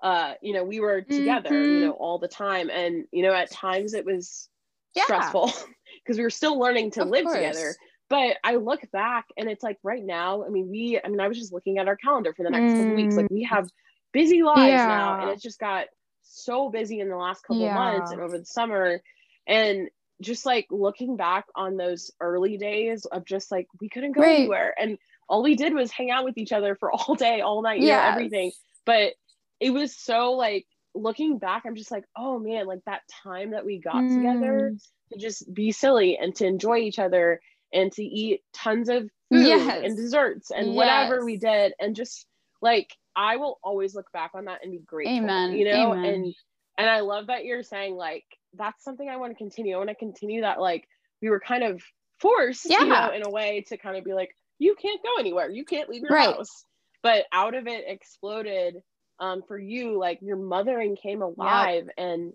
uh 0.00 0.34
you 0.40 0.54
know 0.54 0.62
we 0.62 0.78
were 0.78 1.02
together 1.02 1.50
mm-hmm. 1.50 1.72
you 1.72 1.80
know 1.86 1.92
all 1.92 2.18
the 2.18 2.28
time 2.28 2.70
and 2.70 3.04
you 3.10 3.24
know 3.24 3.34
at 3.34 3.50
times 3.50 3.94
it 3.94 4.06
was 4.06 4.48
yeah. 4.94 5.04
stressful 5.04 5.52
because 6.04 6.18
we 6.18 6.22
were 6.22 6.30
still 6.30 6.58
learning 6.58 6.92
to 6.92 7.02
of 7.02 7.08
live 7.08 7.24
course. 7.24 7.36
together 7.36 7.74
but 8.10 8.36
I 8.44 8.56
look 8.56 8.80
back 8.92 9.26
and 9.38 9.48
it's 9.48 9.62
like 9.62 9.78
right 9.82 10.04
now 10.04 10.44
I 10.44 10.50
mean 10.50 10.68
we 10.68 11.00
I 11.02 11.08
mean 11.08 11.20
I 11.20 11.28
was 11.28 11.38
just 11.38 11.52
looking 11.52 11.78
at 11.78 11.88
our 11.88 11.96
calendar 11.96 12.34
for 12.34 12.42
the 12.42 12.50
next 12.50 12.74
mm. 12.74 12.76
couple 12.76 12.96
weeks 12.96 13.16
like 13.16 13.30
we 13.30 13.44
have 13.44 13.70
busy 14.12 14.42
lives 14.42 14.68
yeah. 14.68 14.86
now 14.86 15.22
and 15.22 15.30
it's 15.30 15.42
just 15.42 15.58
got 15.58 15.86
so 16.22 16.68
busy 16.68 17.00
in 17.00 17.08
the 17.08 17.16
last 17.16 17.42
couple 17.42 17.62
yeah. 17.62 17.74
months 17.74 18.10
and 18.10 18.20
over 18.20 18.38
the 18.38 18.44
summer 18.44 19.00
and 19.46 19.88
just 20.20 20.44
like 20.44 20.66
looking 20.70 21.16
back 21.16 21.46
on 21.54 21.76
those 21.76 22.10
early 22.20 22.58
days 22.58 23.06
of 23.06 23.24
just 23.24 23.50
like 23.50 23.66
we 23.80 23.88
couldn't 23.88 24.12
go 24.12 24.20
right. 24.20 24.40
anywhere 24.40 24.74
and 24.78 24.98
all 25.30 25.44
we 25.44 25.54
did 25.54 25.72
was 25.72 25.92
hang 25.92 26.10
out 26.10 26.24
with 26.24 26.36
each 26.36 26.52
other 26.52 26.74
for 26.74 26.92
all 26.92 27.14
day, 27.14 27.40
all 27.40 27.62
night, 27.62 27.80
yeah, 27.80 28.10
everything. 28.12 28.52
But 28.84 29.14
it 29.60 29.70
was 29.70 29.96
so 29.96 30.32
like 30.32 30.66
looking 30.94 31.38
back, 31.38 31.62
I'm 31.64 31.76
just 31.76 31.92
like, 31.92 32.04
oh 32.16 32.38
man, 32.38 32.66
like 32.66 32.80
that 32.86 33.02
time 33.22 33.52
that 33.52 33.64
we 33.64 33.78
got 33.78 33.94
mm. 33.94 34.16
together 34.16 34.74
to 35.12 35.18
just 35.18 35.52
be 35.52 35.70
silly 35.70 36.18
and 36.20 36.34
to 36.36 36.46
enjoy 36.46 36.78
each 36.78 36.98
other 36.98 37.40
and 37.72 37.92
to 37.92 38.02
eat 38.02 38.42
tons 38.52 38.88
of 38.88 39.02
food 39.30 39.46
yes. 39.46 39.82
and 39.84 39.96
desserts 39.96 40.50
and 40.50 40.68
yes. 40.68 40.76
whatever 40.76 41.24
we 41.24 41.36
did 41.36 41.72
and 41.80 41.94
just 41.94 42.26
like 42.62 42.94
I 43.16 43.36
will 43.36 43.58
always 43.62 43.94
look 43.94 44.10
back 44.12 44.32
on 44.34 44.44
that 44.46 44.60
and 44.62 44.72
be 44.72 44.78
grateful. 44.78 45.16
Amen. 45.16 45.52
You 45.52 45.64
know, 45.66 45.92
Amen. 45.92 46.04
and 46.04 46.34
and 46.78 46.88
I 46.88 47.00
love 47.00 47.26
that 47.26 47.44
you're 47.44 47.62
saying 47.62 47.94
like 47.96 48.24
that's 48.54 48.82
something 48.82 49.08
I 49.08 49.16
want 49.16 49.32
to 49.32 49.36
continue. 49.36 49.74
I 49.74 49.78
want 49.78 49.90
to 49.90 49.94
continue 49.94 50.42
that 50.42 50.60
like 50.60 50.88
we 51.20 51.28
were 51.28 51.40
kind 51.40 51.64
of 51.64 51.82
forced, 52.20 52.66
yeah. 52.68 52.80
you 52.80 52.86
know, 52.86 53.12
in 53.12 53.26
a 53.26 53.30
way 53.30 53.64
to 53.68 53.76
kind 53.76 53.96
of 53.96 54.04
be 54.04 54.14
like, 54.14 54.30
you 54.58 54.74
can't 54.80 55.02
go 55.02 55.18
anywhere. 55.18 55.50
You 55.50 55.64
can't 55.64 55.88
leave 55.88 56.02
your 56.02 56.10
right. 56.10 56.34
house. 56.34 56.64
But 57.02 57.24
out 57.32 57.54
of 57.54 57.66
it 57.66 57.84
exploded 57.86 58.76
um, 59.18 59.42
for 59.46 59.58
you, 59.58 59.98
like 59.98 60.20
your 60.22 60.36
mothering 60.36 60.96
came 60.96 61.22
alive 61.22 61.88
and 61.96 62.32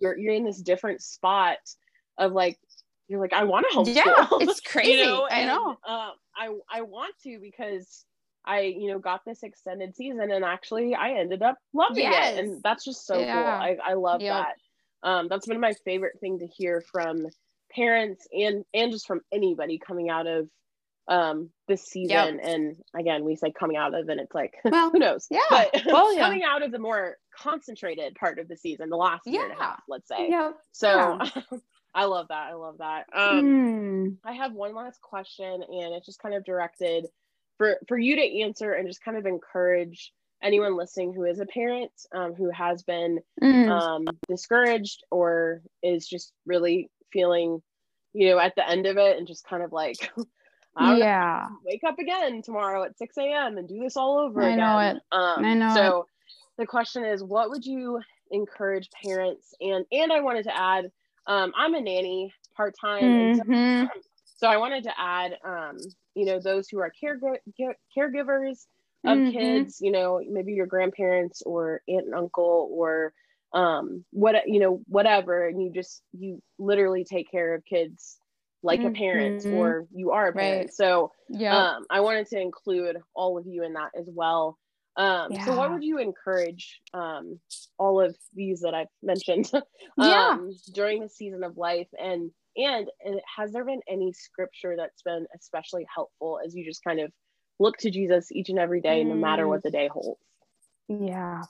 you're 0.00 0.16
you're 0.16 0.34
in 0.34 0.44
this 0.44 0.60
different 0.60 1.02
spot 1.02 1.58
of 2.18 2.32
like 2.32 2.58
you're 3.08 3.20
like 3.20 3.32
I 3.32 3.44
want 3.44 3.66
to 3.70 3.78
homeschool. 3.78 3.94
Yeah, 3.94 4.26
it's 4.32 4.60
crazy. 4.66 4.92
you 4.92 5.04
know? 5.04 5.26
I 5.30 5.44
know. 5.44 5.76
uh, 5.86 6.10
I 6.36 6.50
I 6.70 6.82
want 6.82 7.14
to 7.22 7.38
because 7.40 8.04
I 8.44 8.60
you 8.60 8.90
know 8.90 8.98
got 8.98 9.24
this 9.24 9.42
extended 9.42 9.96
season 9.96 10.30
and 10.30 10.44
actually 10.44 10.94
I 10.94 11.12
ended 11.12 11.42
up 11.42 11.56
loving 11.72 12.04
yes. 12.04 12.36
it 12.36 12.44
and 12.44 12.62
that's 12.62 12.84
just 12.84 13.06
so 13.06 13.18
yeah. 13.18 13.34
cool. 13.34 13.44
I 13.44 13.76
I 13.90 13.94
love 13.94 14.20
yep. 14.20 14.46
that. 15.02 15.08
Um, 15.08 15.28
that's 15.28 15.46
been 15.46 15.60
my 15.60 15.74
favorite 15.84 16.18
thing 16.20 16.38
to 16.40 16.46
hear 16.46 16.82
from 16.92 17.26
parents 17.70 18.26
and 18.32 18.64
and 18.72 18.92
just 18.92 19.06
from 19.06 19.20
anybody 19.32 19.78
coming 19.78 20.08
out 20.08 20.26
of 20.26 20.48
um 21.08 21.50
this 21.68 21.84
season 21.84 22.36
yep. 22.36 22.40
and 22.42 22.76
again 22.98 23.24
we 23.24 23.36
say 23.36 23.52
coming 23.52 23.76
out 23.76 23.94
of 23.94 24.08
and 24.08 24.20
it's 24.20 24.34
like 24.34 24.54
well 24.64 24.90
who 24.90 24.98
knows 24.98 25.26
yeah 25.30 25.38
but 25.50 25.82
well, 25.86 26.12
yeah. 26.14 26.20
coming 26.20 26.42
out 26.42 26.62
of 26.62 26.72
the 26.72 26.78
more 26.78 27.16
concentrated 27.36 28.14
part 28.16 28.38
of 28.38 28.48
the 28.48 28.56
season 28.56 28.88
the 28.88 28.96
last 28.96 29.24
year 29.26 29.44
and 29.44 29.52
a 29.52 29.56
half 29.56 29.82
let's 29.88 30.08
say 30.08 30.28
yeah 30.28 30.50
so 30.72 31.18
yeah. 31.22 31.58
I 31.96 32.04
love 32.04 32.28
that 32.28 32.48
i 32.50 32.54
love 32.54 32.78
that 32.78 33.06
um 33.12 33.44
mm. 33.44 34.16
i 34.24 34.32
have 34.32 34.52
one 34.52 34.74
last 34.74 35.00
question 35.00 35.46
and 35.46 35.94
it's 35.94 36.06
just 36.06 36.20
kind 36.20 36.34
of 36.34 36.44
directed 36.44 37.06
for 37.58 37.76
for 37.88 37.98
you 37.98 38.16
to 38.16 38.40
answer 38.42 38.72
and 38.72 38.86
just 38.86 39.02
kind 39.02 39.16
of 39.16 39.26
encourage 39.26 40.12
anyone 40.42 40.76
listening 40.76 41.12
who 41.12 41.24
is 41.24 41.40
a 41.40 41.46
parent 41.46 41.90
um, 42.14 42.34
who 42.34 42.50
has 42.50 42.82
been 42.82 43.18
mm. 43.42 43.68
um, 43.68 44.04
discouraged 44.28 45.02
or 45.10 45.62
is 45.82 46.06
just 46.06 46.32
really 46.44 46.90
feeling 47.12 47.62
you 48.12 48.28
know 48.28 48.38
at 48.38 48.54
the 48.56 48.68
end 48.68 48.86
of 48.86 48.96
it 48.96 49.16
and 49.16 49.26
just 49.26 49.46
kind 49.46 49.62
of 49.62 49.72
like 49.72 49.96
yeah 50.78 51.46
know, 51.48 51.56
wake 51.64 51.82
up 51.86 51.98
again 51.98 52.42
tomorrow 52.42 52.84
at 52.84 52.98
6 52.98 53.16
a.m 53.18 53.56
and 53.56 53.68
do 53.68 53.78
this 53.80 53.96
all 53.96 54.18
over 54.18 54.42
I 54.42 54.48
again 54.48 54.58
know 54.58 54.78
it. 54.78 54.96
Um, 55.12 55.44
I 55.44 55.54
know 55.54 55.74
so 55.74 55.98
it. 56.00 56.06
the 56.58 56.66
question 56.66 57.04
is 57.04 57.22
what 57.22 57.50
would 57.50 57.64
you 57.64 58.00
encourage 58.30 58.90
parents 59.02 59.54
and 59.60 59.86
and 59.92 60.12
i 60.12 60.20
wanted 60.20 60.44
to 60.44 60.58
add 60.58 60.90
um, 61.26 61.52
i'm 61.56 61.74
a 61.74 61.80
nanny 61.80 62.32
part-time 62.56 63.40
mm-hmm. 63.40 63.86
so, 64.36 64.46
i 64.46 64.56
wanted 64.56 64.84
to 64.84 64.92
add 64.98 65.32
um, 65.44 65.76
you 66.14 66.24
know 66.24 66.40
those 66.40 66.68
who 66.68 66.78
are 66.78 66.92
caregiver 67.02 67.36
caregivers 67.96 68.66
of 69.04 69.18
mm-hmm. 69.18 69.30
kids 69.30 69.78
you 69.80 69.90
know 69.90 70.20
maybe 70.28 70.52
your 70.52 70.66
grandparents 70.66 71.42
or 71.44 71.80
aunt 71.88 72.06
and 72.06 72.14
uncle 72.14 72.68
or 72.72 73.12
um 73.52 74.04
what 74.10 74.34
you 74.46 74.58
know 74.58 74.80
whatever 74.86 75.46
and 75.46 75.62
you 75.62 75.70
just 75.72 76.02
you 76.12 76.42
literally 76.58 77.04
take 77.04 77.30
care 77.30 77.54
of 77.54 77.64
kids 77.64 78.18
like 78.62 78.80
mm-hmm. 78.80 78.88
a 78.88 78.92
parent 78.92 79.42
mm-hmm. 79.42 79.54
or 79.54 79.86
you 79.94 80.10
are 80.10 80.28
a 80.28 80.32
parent 80.32 80.66
right. 80.66 80.74
so 80.74 81.12
yeah 81.28 81.74
um, 81.74 81.84
i 81.90 82.00
wanted 82.00 82.26
to 82.26 82.40
include 82.40 82.96
all 83.14 83.38
of 83.38 83.46
you 83.46 83.62
in 83.62 83.74
that 83.74 83.90
as 83.98 84.06
well 84.08 84.58
um, 84.96 85.30
yeah. 85.30 85.44
so 85.44 85.56
what 85.56 85.70
would 85.70 85.84
you 85.84 85.98
encourage 85.98 86.80
um, 86.94 87.38
all 87.78 88.00
of 88.00 88.16
these 88.34 88.60
that 88.60 88.74
i've 88.74 88.86
mentioned 89.02 89.50
yeah. 89.98 90.30
Um, 90.30 90.50
during 90.72 91.02
the 91.02 91.08
season 91.08 91.44
of 91.44 91.56
life 91.56 91.88
and 91.98 92.30
and 92.56 92.88
has 93.36 93.52
there 93.52 93.64
been 93.64 93.82
any 93.88 94.12
scripture 94.12 94.74
that's 94.76 95.02
been 95.02 95.26
especially 95.38 95.86
helpful 95.94 96.40
as 96.44 96.54
you 96.54 96.64
just 96.64 96.82
kind 96.82 97.00
of 97.00 97.12
look 97.58 97.76
to 97.78 97.90
jesus 97.90 98.32
each 98.32 98.48
and 98.48 98.58
every 98.58 98.80
day 98.80 99.02
mm. 99.02 99.08
no 99.08 99.14
matter 99.14 99.46
what 99.46 99.60
mm. 99.60 99.64
the 99.64 99.70
day 99.70 99.88
holds 99.88 100.20
yeah 100.88 101.42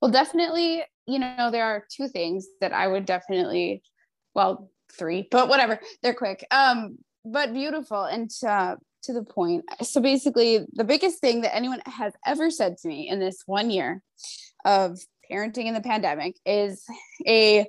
well 0.00 0.10
definitely 0.10 0.82
you 1.06 1.18
know 1.18 1.50
there 1.50 1.64
are 1.64 1.84
two 1.90 2.08
things 2.08 2.46
that 2.60 2.72
i 2.72 2.86
would 2.86 3.04
definitely 3.04 3.82
well 4.34 4.70
three, 4.92 5.26
but 5.30 5.48
whatever. 5.48 5.80
They're 6.02 6.14
quick. 6.14 6.46
Um, 6.50 6.98
but 7.24 7.52
beautiful 7.52 8.04
and 8.04 8.30
to, 8.42 8.76
to 9.06 9.12
the 9.12 9.22
point. 9.22 9.64
So 9.82 10.00
basically, 10.00 10.66
the 10.72 10.84
biggest 10.84 11.20
thing 11.20 11.40
that 11.42 11.54
anyone 11.54 11.80
has 11.86 12.12
ever 12.26 12.50
said 12.50 12.78
to 12.78 12.88
me 12.88 13.08
in 13.08 13.18
this 13.18 13.42
one 13.46 13.70
year 13.70 14.02
of 14.64 14.98
parenting 15.30 15.66
in 15.66 15.74
the 15.74 15.80
pandemic 15.80 16.36
is 16.44 16.84
a 17.26 17.66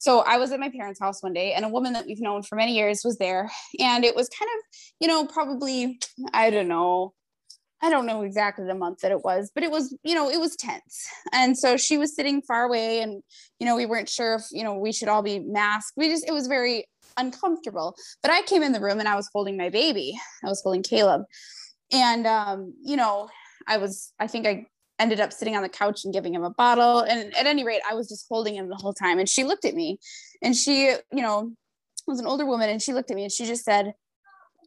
so 0.00 0.20
I 0.20 0.38
was 0.38 0.52
at 0.52 0.60
my 0.60 0.70
parents' 0.70 1.00
house 1.00 1.22
one 1.22 1.32
day, 1.32 1.54
and 1.54 1.64
a 1.64 1.68
woman 1.68 1.92
that 1.94 2.06
we've 2.06 2.20
known 2.20 2.42
for 2.44 2.54
many 2.54 2.76
years 2.76 3.02
was 3.04 3.18
there. 3.18 3.50
And 3.80 4.04
it 4.04 4.14
was 4.14 4.28
kind 4.28 4.48
of, 4.56 4.78
you 5.00 5.08
know, 5.08 5.26
probably, 5.26 5.98
I 6.32 6.50
don't 6.50 6.68
know, 6.68 7.14
I 7.80 7.90
don't 7.90 8.06
know 8.06 8.22
exactly 8.22 8.66
the 8.66 8.74
month 8.74 9.00
that 9.00 9.12
it 9.12 9.24
was, 9.24 9.52
but 9.54 9.62
it 9.62 9.70
was, 9.70 9.96
you 10.02 10.14
know, 10.14 10.28
it 10.28 10.40
was 10.40 10.56
tense. 10.56 11.08
And 11.32 11.56
so 11.56 11.76
she 11.76 11.96
was 11.96 12.14
sitting 12.14 12.42
far 12.42 12.64
away 12.64 13.00
and, 13.00 13.22
you 13.60 13.66
know, 13.66 13.76
we 13.76 13.86
weren't 13.86 14.08
sure 14.08 14.34
if, 14.34 14.42
you 14.50 14.64
know, 14.64 14.74
we 14.74 14.92
should 14.92 15.08
all 15.08 15.22
be 15.22 15.38
masked. 15.38 15.92
We 15.96 16.08
just, 16.08 16.26
it 16.26 16.32
was 16.32 16.48
very 16.48 16.86
uncomfortable. 17.16 17.94
But 18.20 18.32
I 18.32 18.42
came 18.42 18.64
in 18.64 18.72
the 18.72 18.80
room 18.80 18.98
and 18.98 19.08
I 19.08 19.14
was 19.14 19.28
holding 19.32 19.56
my 19.56 19.68
baby. 19.68 20.18
I 20.44 20.48
was 20.48 20.60
holding 20.60 20.82
Caleb. 20.82 21.22
And, 21.92 22.26
um, 22.26 22.74
you 22.82 22.96
know, 22.96 23.28
I 23.68 23.76
was, 23.76 24.12
I 24.18 24.26
think 24.26 24.46
I 24.46 24.66
ended 24.98 25.20
up 25.20 25.32
sitting 25.32 25.54
on 25.54 25.62
the 25.62 25.68
couch 25.68 26.04
and 26.04 26.12
giving 26.12 26.34
him 26.34 26.42
a 26.42 26.50
bottle. 26.50 27.00
And 27.00 27.34
at 27.36 27.46
any 27.46 27.64
rate, 27.64 27.82
I 27.88 27.94
was 27.94 28.08
just 28.08 28.26
holding 28.28 28.56
him 28.56 28.68
the 28.68 28.76
whole 28.76 28.92
time. 28.92 29.20
And 29.20 29.28
she 29.28 29.44
looked 29.44 29.64
at 29.64 29.74
me 29.74 29.98
and 30.42 30.56
she, 30.56 30.86
you 30.86 31.22
know, 31.22 31.52
was 32.08 32.18
an 32.18 32.26
older 32.26 32.44
woman 32.44 32.70
and 32.70 32.82
she 32.82 32.92
looked 32.92 33.10
at 33.10 33.16
me 33.16 33.22
and 33.22 33.32
she 33.32 33.46
just 33.46 33.64
said, 33.64 33.94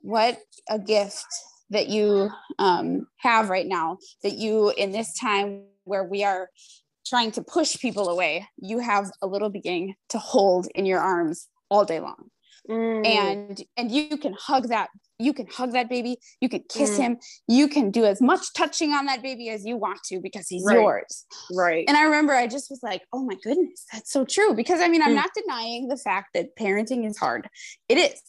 What 0.01 0.39
a 0.69 0.79
gift 0.79 1.25
that 1.71 1.87
you 1.89 2.29
um, 2.59 3.07
have 3.17 3.49
right 3.49 3.67
now 3.67 3.97
that 4.23 4.33
you 4.33 4.71
in 4.77 4.91
this 4.91 5.17
time 5.17 5.63
where 5.85 6.03
we 6.03 6.23
are 6.23 6.49
trying 7.05 7.31
to 7.31 7.41
push 7.41 7.79
people 7.79 8.09
away 8.09 8.47
you 8.57 8.79
have 8.79 9.09
a 9.21 9.27
little 9.27 9.49
being 9.49 9.95
to 10.09 10.19
hold 10.19 10.67
in 10.75 10.85
your 10.85 10.99
arms 10.99 11.47
all 11.69 11.83
day 11.83 11.99
long 11.99 12.29
mm. 12.69 13.05
and 13.05 13.63
and 13.75 13.91
you 13.91 14.17
can 14.17 14.35
hug 14.39 14.67
that 14.67 14.89
you 15.17 15.33
can 15.33 15.47
hug 15.47 15.71
that 15.71 15.89
baby 15.89 16.17
you 16.39 16.49
can 16.49 16.63
kiss 16.69 16.91
mm. 16.91 16.97
him 16.97 17.17
you 17.47 17.67
can 17.67 17.89
do 17.89 18.05
as 18.05 18.21
much 18.21 18.53
touching 18.55 18.91
on 18.91 19.05
that 19.05 19.23
baby 19.23 19.49
as 19.49 19.65
you 19.65 19.77
want 19.77 19.99
to 20.03 20.19
because 20.19 20.47
he's 20.47 20.63
right. 20.65 20.75
yours 20.75 21.25
right 21.55 21.85
and 21.87 21.97
i 21.97 22.03
remember 22.03 22.33
i 22.33 22.45
just 22.47 22.69
was 22.69 22.81
like 22.83 23.01
oh 23.13 23.23
my 23.23 23.35
goodness 23.43 23.85
that's 23.91 24.11
so 24.11 24.23
true 24.23 24.53
because 24.53 24.79
i 24.79 24.87
mean 24.87 25.01
i'm 25.01 25.11
mm. 25.11 25.15
not 25.15 25.31
denying 25.35 25.87
the 25.87 25.97
fact 25.97 26.29
that 26.33 26.55
parenting 26.59 27.07
is 27.07 27.17
hard 27.17 27.47
it 27.89 27.97
is 27.97 28.21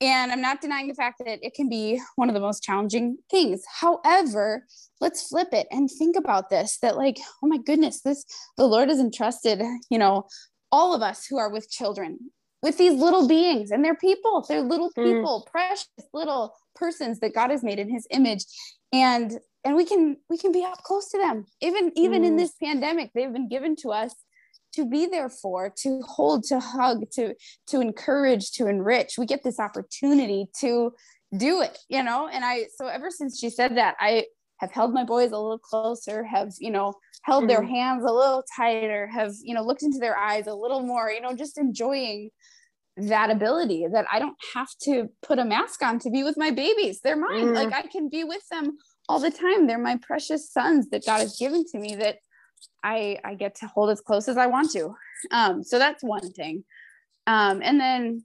and 0.00 0.30
I'm 0.30 0.40
not 0.40 0.60
denying 0.60 0.88
the 0.88 0.94
fact 0.94 1.20
that 1.24 1.40
it 1.42 1.54
can 1.54 1.68
be 1.68 2.00
one 2.16 2.28
of 2.28 2.34
the 2.34 2.40
most 2.40 2.62
challenging 2.62 3.18
things. 3.30 3.64
However, 3.80 4.64
let's 5.00 5.28
flip 5.28 5.48
it 5.52 5.66
and 5.70 5.90
think 5.90 6.16
about 6.16 6.50
this 6.50 6.78
that, 6.82 6.96
like, 6.96 7.18
oh 7.42 7.48
my 7.48 7.58
goodness, 7.58 8.00
this, 8.02 8.24
the 8.56 8.66
Lord 8.66 8.88
has 8.88 9.00
entrusted, 9.00 9.60
you 9.90 9.98
know, 9.98 10.26
all 10.70 10.94
of 10.94 11.02
us 11.02 11.26
who 11.26 11.38
are 11.38 11.50
with 11.50 11.70
children 11.70 12.18
with 12.62 12.76
these 12.78 12.94
little 12.94 13.26
beings 13.26 13.70
and 13.70 13.84
they're 13.84 13.94
people, 13.96 14.44
they're 14.48 14.62
little 14.62 14.90
hmm. 14.94 15.04
people, 15.04 15.44
mm. 15.46 15.50
precious 15.50 15.88
little 16.12 16.54
persons 16.74 17.20
that 17.20 17.34
God 17.34 17.50
has 17.50 17.62
made 17.62 17.78
in 17.78 17.90
his 17.90 18.06
image. 18.10 18.44
And 18.92 19.38
and 19.64 19.76
we 19.76 19.84
can 19.84 20.16
we 20.30 20.38
can 20.38 20.52
be 20.52 20.64
up 20.64 20.82
close 20.82 21.10
to 21.10 21.18
them 21.18 21.44
even 21.60 21.92
even 21.96 22.22
mm. 22.22 22.26
in 22.26 22.32
hmm. 22.32 22.38
this 22.38 22.54
pandemic 22.62 23.10
they've 23.12 23.32
been 23.32 23.48
given 23.48 23.74
to 23.76 23.90
us 23.90 24.14
to 24.78 24.86
be 24.86 25.06
there 25.06 25.28
for 25.28 25.72
to 25.82 26.00
hold 26.02 26.44
to 26.44 26.60
hug 26.60 27.10
to 27.12 27.34
to 27.68 27.80
encourage 27.80 28.52
to 28.52 28.66
enrich. 28.66 29.18
We 29.18 29.26
get 29.26 29.42
this 29.42 29.60
opportunity 29.60 30.46
to 30.60 30.92
do 31.36 31.60
it 31.60 31.78
you 31.88 32.02
know? 32.02 32.28
And 32.32 32.44
i 32.44 32.66
so 32.76 32.86
ever 32.86 33.10
since 33.10 33.38
she 33.38 33.50
said 33.50 33.76
that 33.76 33.96
i 34.00 34.24
have 34.58 34.72
held 34.72 34.92
my 34.92 35.04
boys 35.04 35.30
a 35.32 35.38
little 35.38 35.58
closer 35.58 36.24
have 36.24 36.52
you 36.58 36.70
know 36.70 36.94
held 37.22 37.48
their 37.48 37.62
hands 37.62 38.04
a 38.04 38.12
little 38.12 38.42
tighter 38.56 39.06
have 39.08 39.32
you 39.42 39.54
know 39.54 39.62
looked 39.62 39.82
into 39.82 39.98
their 39.98 40.16
eyes 40.16 40.46
a 40.46 40.54
little 40.54 40.82
more 40.82 41.10
you 41.10 41.20
know 41.20 41.34
just 41.34 41.58
enjoying 41.58 42.30
that 42.96 43.30
ability 43.30 43.86
that 43.92 44.06
i 44.10 44.18
don't 44.18 44.36
have 44.54 44.68
to 44.80 45.08
put 45.22 45.38
a 45.38 45.44
mask 45.44 45.82
on 45.82 45.98
to 46.00 46.10
be 46.10 46.24
with 46.24 46.36
my 46.36 46.50
babies. 46.50 47.00
They're 47.02 47.16
mine. 47.16 47.48
Mm 47.48 47.54
like 47.54 47.72
i 47.72 47.82
can 47.82 48.08
be 48.08 48.24
with 48.24 48.46
them 48.50 48.78
all 49.08 49.20
the 49.20 49.30
time. 49.30 49.66
They're 49.66 49.78
my 49.78 49.98
precious 50.00 50.50
sons 50.50 50.88
that 50.90 51.04
god 51.06 51.20
has 51.20 51.36
given 51.36 51.64
to 51.72 51.78
me 51.78 51.96
that 51.96 52.16
I 52.82 53.18
I 53.24 53.34
get 53.34 53.56
to 53.56 53.66
hold 53.66 53.90
as 53.90 54.00
close 54.00 54.28
as 54.28 54.36
I 54.36 54.46
want 54.46 54.70
to. 54.72 54.94
Um, 55.30 55.62
so 55.62 55.78
that's 55.78 56.02
one 56.02 56.30
thing. 56.32 56.64
Um, 57.26 57.60
and 57.62 57.78
then 57.80 58.24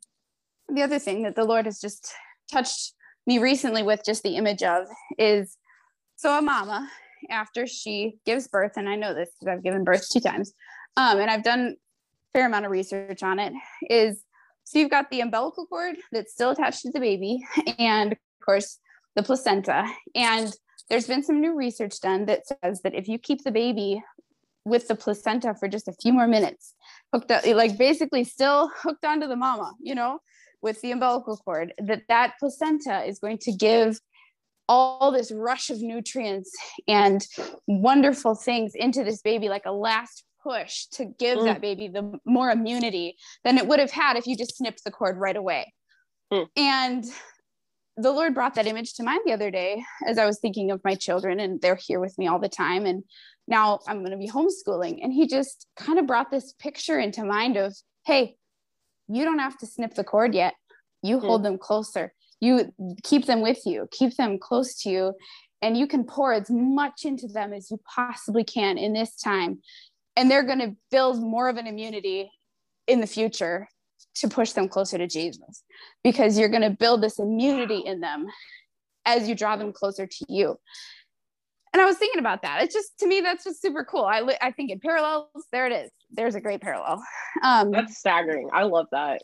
the 0.69 0.81
other 0.81 0.99
thing 0.99 1.23
that 1.23 1.35
the 1.35 1.43
Lord 1.43 1.65
has 1.65 1.79
just 1.79 2.13
touched 2.51 2.93
me 3.25 3.39
recently 3.39 3.83
with 3.83 4.03
just 4.05 4.23
the 4.23 4.35
image 4.35 4.63
of 4.63 4.85
is 5.17 5.57
so 6.15 6.37
a 6.37 6.41
mama 6.41 6.89
after 7.29 7.65
she 7.65 8.17
gives 8.25 8.47
birth, 8.47 8.73
and 8.75 8.87
I 8.87 8.95
know 8.95 9.13
this 9.13 9.29
because 9.39 9.51
I've 9.51 9.63
given 9.63 9.83
birth 9.83 10.07
two 10.09 10.19
times, 10.19 10.53
um, 10.97 11.19
and 11.19 11.29
I've 11.29 11.43
done 11.43 11.75
a 11.75 12.37
fair 12.37 12.47
amount 12.47 12.65
of 12.65 12.71
research 12.71 13.23
on 13.23 13.39
it. 13.39 13.53
Is 13.89 14.23
so 14.63 14.79
you've 14.79 14.91
got 14.91 15.09
the 15.09 15.21
umbilical 15.21 15.65
cord 15.65 15.95
that's 16.11 16.33
still 16.33 16.51
attached 16.51 16.81
to 16.83 16.91
the 16.91 16.99
baby, 16.99 17.43
and 17.79 18.13
of 18.13 18.17
course 18.45 18.79
the 19.15 19.23
placenta, 19.23 19.85
and 20.15 20.53
there's 20.89 21.07
been 21.07 21.23
some 21.23 21.39
new 21.39 21.55
research 21.55 21.99
done 22.01 22.25
that 22.25 22.43
says 22.45 22.81
that 22.81 22.93
if 22.93 23.07
you 23.07 23.17
keep 23.17 23.43
the 23.43 23.51
baby 23.51 24.01
with 24.65 24.87
the 24.87 24.95
placenta 24.95 25.53
for 25.59 25.67
just 25.67 25.87
a 25.87 25.93
few 26.01 26.13
more 26.13 26.27
minutes, 26.27 26.73
hooked 27.11 27.31
up, 27.31 27.45
like 27.45 27.77
basically 27.77 28.23
still 28.23 28.71
hooked 28.81 29.05
onto 29.05 29.27
the 29.27 29.35
mama, 29.35 29.73
you 29.81 29.95
know, 29.95 30.19
with 30.61 30.81
the 30.81 30.91
umbilical 30.91 31.37
cord, 31.37 31.73
that 31.77 32.03
that 32.07 32.33
placenta 32.39 33.03
is 33.03 33.19
going 33.19 33.37
to 33.39 33.51
give 33.51 33.99
all 34.69 35.11
this 35.11 35.31
rush 35.31 35.69
of 35.69 35.81
nutrients 35.81 36.51
and 36.87 37.27
wonderful 37.67 38.33
things 38.35 38.73
into 38.75 39.03
this 39.03 39.21
baby, 39.21 39.49
like 39.49 39.65
a 39.65 39.71
last 39.71 40.23
push 40.41 40.85
to 40.87 41.05
give 41.05 41.39
mm. 41.39 41.45
that 41.45 41.61
baby 41.61 41.87
the 41.87 42.19
more 42.25 42.49
immunity 42.49 43.15
than 43.43 43.57
it 43.57 43.67
would 43.67 43.79
have 43.79 43.91
had 43.91 44.17
if 44.17 44.27
you 44.27 44.37
just 44.37 44.57
snipped 44.57 44.83
the 44.83 44.91
cord 44.91 45.17
right 45.17 45.35
away. 45.35 45.73
Mm. 46.31 46.47
And 46.55 47.05
the 47.95 48.11
Lord 48.11 48.33
brought 48.33 48.55
that 48.55 48.67
image 48.67 48.95
to 48.95 49.03
mind 49.03 49.21
the 49.25 49.33
other 49.33 49.51
day 49.51 49.83
as 50.07 50.17
I 50.17 50.25
was 50.25 50.39
thinking 50.39 50.71
of 50.71 50.81
my 50.83 50.95
children, 50.95 51.39
and 51.39 51.61
they're 51.61 51.75
here 51.75 51.99
with 51.99 52.17
me 52.17 52.27
all 52.27 52.39
the 52.39 52.49
time. 52.49 52.85
And 52.85 53.03
now 53.47 53.79
I'm 53.87 53.99
going 53.99 54.11
to 54.11 54.17
be 54.17 54.29
homeschooling. 54.29 54.99
And 55.03 55.13
he 55.13 55.27
just 55.27 55.67
kind 55.75 55.99
of 55.99 56.07
brought 56.07 56.31
this 56.31 56.53
picture 56.53 56.99
into 56.99 57.23
mind 57.23 57.57
of, 57.57 57.75
hey, 58.05 58.35
you 59.07 59.23
don't 59.25 59.39
have 59.39 59.57
to 59.59 59.67
snip 59.67 59.93
the 59.93 60.03
cord 60.03 60.33
yet. 60.33 60.55
You 61.01 61.19
hold 61.19 61.41
mm. 61.41 61.45
them 61.45 61.57
closer. 61.57 62.13
You 62.39 62.73
keep 63.03 63.25
them 63.25 63.41
with 63.41 63.65
you, 63.65 63.87
keep 63.91 64.17
them 64.17 64.37
close 64.37 64.81
to 64.81 64.89
you, 64.89 65.13
and 65.61 65.77
you 65.77 65.87
can 65.87 66.03
pour 66.03 66.33
as 66.33 66.49
much 66.49 67.05
into 67.05 67.27
them 67.27 67.53
as 67.53 67.71
you 67.71 67.79
possibly 67.95 68.43
can 68.43 68.77
in 68.77 68.93
this 68.93 69.15
time. 69.15 69.59
And 70.17 70.29
they're 70.29 70.43
going 70.43 70.59
to 70.59 70.75
build 70.91 71.21
more 71.21 71.47
of 71.47 71.57
an 71.57 71.67
immunity 71.67 72.31
in 72.85 72.99
the 72.99 73.07
future 73.07 73.69
to 74.15 74.27
push 74.27 74.51
them 74.51 74.67
closer 74.67 74.97
to 74.97 75.07
Jesus 75.07 75.63
because 76.03 76.37
you're 76.37 76.49
going 76.49 76.61
to 76.61 76.69
build 76.69 77.01
this 77.01 77.19
immunity 77.19 77.79
in 77.79 77.99
them 77.99 78.27
as 79.05 79.27
you 79.27 79.35
draw 79.35 79.55
them 79.55 79.73
closer 79.73 80.07
to 80.07 80.25
you. 80.29 80.57
And 81.73 81.81
I 81.81 81.85
was 81.85 81.97
thinking 81.97 82.19
about 82.19 82.43
that. 82.43 82.63
It's 82.63 82.73
just 82.73 82.99
to 82.99 83.07
me 83.07 83.21
that's 83.21 83.43
just 83.43 83.61
super 83.61 83.83
cool. 83.83 84.05
I 84.05 84.21
I 84.41 84.51
think 84.51 84.69
in 84.69 84.79
parallels 84.79 85.27
there 85.51 85.65
it 85.65 85.73
is. 85.73 85.91
There's 86.11 86.35
a 86.35 86.41
great 86.41 86.61
parallel. 86.61 87.03
Um, 87.43 87.71
that's 87.71 87.97
staggering. 87.97 88.49
I 88.53 88.63
love 88.63 88.85
that. 88.91 89.21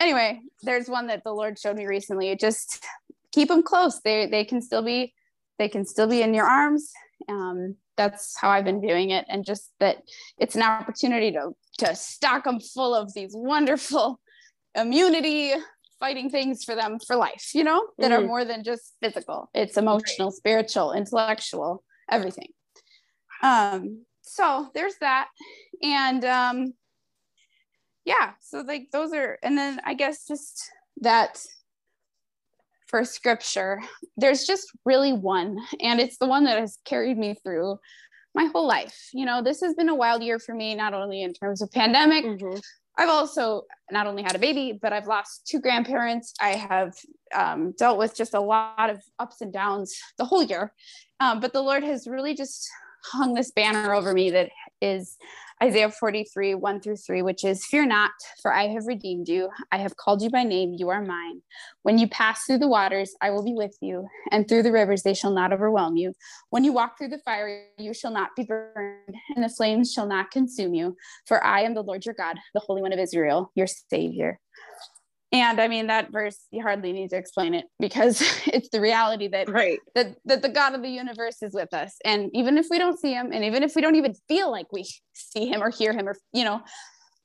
Anyway, 0.00 0.40
there's 0.62 0.88
one 0.88 1.06
that 1.06 1.22
the 1.22 1.32
Lord 1.32 1.58
showed 1.58 1.76
me 1.76 1.86
recently. 1.86 2.34
Just 2.34 2.84
keep 3.30 3.48
them 3.48 3.62
close. 3.62 4.00
They 4.00 4.26
they 4.26 4.44
can 4.44 4.60
still 4.60 4.82
be 4.82 5.14
they 5.58 5.68
can 5.68 5.86
still 5.86 6.08
be 6.08 6.22
in 6.22 6.34
your 6.34 6.46
arms. 6.46 6.90
Um, 7.28 7.76
that's 8.00 8.34
how 8.40 8.48
I've 8.48 8.64
been 8.64 8.80
viewing 8.80 9.10
it, 9.10 9.26
and 9.28 9.44
just 9.44 9.72
that 9.78 9.98
it's 10.38 10.56
an 10.56 10.62
opportunity 10.62 11.32
to 11.32 11.50
to 11.78 11.94
stock 11.94 12.44
them 12.44 12.60
full 12.60 12.94
of 12.94 13.12
these 13.12 13.32
wonderful 13.34 14.20
immunity 14.74 15.52
fighting 15.98 16.30
things 16.30 16.64
for 16.64 16.74
them 16.74 16.98
for 17.06 17.14
life, 17.14 17.50
you 17.54 17.62
know, 17.62 17.86
that 17.98 18.10
mm-hmm. 18.10 18.24
are 18.24 18.26
more 18.26 18.44
than 18.44 18.64
just 18.64 18.94
physical. 19.02 19.50
It's 19.52 19.76
emotional, 19.76 20.30
spiritual, 20.30 20.92
intellectual, 20.92 21.84
everything. 22.10 22.52
Um, 23.42 24.06
so 24.22 24.70
there's 24.74 24.96
that. 25.00 25.28
And 25.82 26.24
um 26.24 26.74
yeah, 28.06 28.32
so 28.40 28.62
like 28.66 28.88
those 28.92 29.12
are 29.12 29.38
and 29.42 29.58
then 29.58 29.80
I 29.84 29.92
guess 29.94 30.26
just 30.26 30.70
that 31.02 31.44
for 32.90 33.04
scripture, 33.04 33.80
there's 34.16 34.44
just 34.44 34.70
really 34.84 35.12
one, 35.12 35.56
and 35.80 36.00
it's 36.00 36.18
the 36.18 36.26
one 36.26 36.44
that 36.44 36.58
has 36.58 36.78
carried 36.84 37.16
me 37.16 37.36
through 37.42 37.78
my 38.34 38.46
whole 38.52 38.66
life. 38.66 39.08
You 39.12 39.24
know, 39.24 39.42
this 39.42 39.60
has 39.60 39.74
been 39.74 39.88
a 39.88 39.94
wild 39.94 40.22
year 40.22 40.38
for 40.38 40.54
me, 40.54 40.74
not 40.74 40.92
only 40.92 41.22
in 41.22 41.32
terms 41.32 41.62
of 41.62 41.70
pandemic. 41.70 42.24
Mm-hmm. 42.24 42.58
I've 42.98 43.08
also 43.08 43.62
not 43.90 44.06
only 44.06 44.22
had 44.22 44.34
a 44.34 44.38
baby, 44.38 44.78
but 44.80 44.92
I've 44.92 45.06
lost 45.06 45.46
two 45.46 45.60
grandparents. 45.60 46.34
I 46.40 46.50
have 46.50 46.92
um, 47.34 47.72
dealt 47.78 47.98
with 47.98 48.16
just 48.16 48.34
a 48.34 48.40
lot 48.40 48.90
of 48.90 49.02
ups 49.18 49.40
and 49.40 49.52
downs 49.52 49.96
the 50.18 50.24
whole 50.24 50.42
year. 50.42 50.72
Um, 51.20 51.40
but 51.40 51.52
the 51.52 51.62
Lord 51.62 51.82
has 51.82 52.06
really 52.06 52.34
just 52.34 52.68
hung 53.04 53.34
this 53.34 53.52
banner 53.52 53.94
over 53.94 54.12
me 54.12 54.30
that 54.30 54.50
is 54.82 55.16
Isaiah 55.62 55.90
43, 55.90 56.54
1 56.54 56.80
through 56.80 56.96
3, 56.96 57.20
which 57.20 57.44
is 57.44 57.66
Fear 57.66 57.84
not, 57.86 58.12
for 58.40 58.52
I 58.52 58.68
have 58.68 58.86
redeemed 58.86 59.28
you. 59.28 59.50
I 59.70 59.76
have 59.76 59.94
called 59.96 60.22
you 60.22 60.30
by 60.30 60.42
name. 60.42 60.74
You 60.78 60.88
are 60.88 61.04
mine. 61.04 61.42
When 61.82 61.98
you 61.98 62.08
pass 62.08 62.44
through 62.44 62.58
the 62.58 62.68
waters, 62.68 63.14
I 63.20 63.28
will 63.30 63.44
be 63.44 63.52
with 63.52 63.76
you, 63.82 64.06
and 64.32 64.48
through 64.48 64.62
the 64.62 64.72
rivers, 64.72 65.02
they 65.02 65.12
shall 65.12 65.32
not 65.32 65.52
overwhelm 65.52 65.96
you. 65.96 66.14
When 66.48 66.64
you 66.64 66.72
walk 66.72 66.96
through 66.96 67.08
the 67.08 67.20
fire, 67.26 67.66
you 67.76 67.92
shall 67.92 68.10
not 68.10 68.30
be 68.36 68.44
burned, 68.44 69.14
and 69.36 69.44
the 69.44 69.50
flames 69.50 69.92
shall 69.92 70.06
not 70.06 70.30
consume 70.30 70.72
you. 70.72 70.96
For 71.26 71.44
I 71.44 71.60
am 71.60 71.74
the 71.74 71.82
Lord 71.82 72.06
your 72.06 72.14
God, 72.14 72.38
the 72.54 72.60
Holy 72.60 72.80
One 72.80 72.94
of 72.94 72.98
Israel, 72.98 73.52
your 73.54 73.66
Savior. 73.66 74.40
And 75.32 75.60
I 75.60 75.68
mean 75.68 75.86
that 75.86 76.10
verse 76.10 76.38
you 76.50 76.62
hardly 76.62 76.92
need 76.92 77.10
to 77.10 77.16
explain 77.16 77.54
it 77.54 77.66
because 77.78 78.20
it's 78.46 78.68
the 78.70 78.80
reality 78.80 79.28
that 79.28 79.48
right 79.48 79.78
that 79.94 80.16
that 80.24 80.42
the 80.42 80.48
God 80.48 80.74
of 80.74 80.82
the 80.82 80.88
universe 80.88 81.42
is 81.42 81.54
with 81.54 81.72
us. 81.72 81.96
And 82.04 82.30
even 82.34 82.58
if 82.58 82.66
we 82.70 82.78
don't 82.78 82.98
see 82.98 83.12
him 83.12 83.30
and 83.32 83.44
even 83.44 83.62
if 83.62 83.74
we 83.76 83.82
don't 83.82 83.96
even 83.96 84.14
feel 84.28 84.50
like 84.50 84.72
we 84.72 84.84
see 85.12 85.46
him 85.46 85.62
or 85.62 85.70
hear 85.70 85.92
him 85.92 86.08
or 86.08 86.16
you 86.32 86.44
know, 86.44 86.60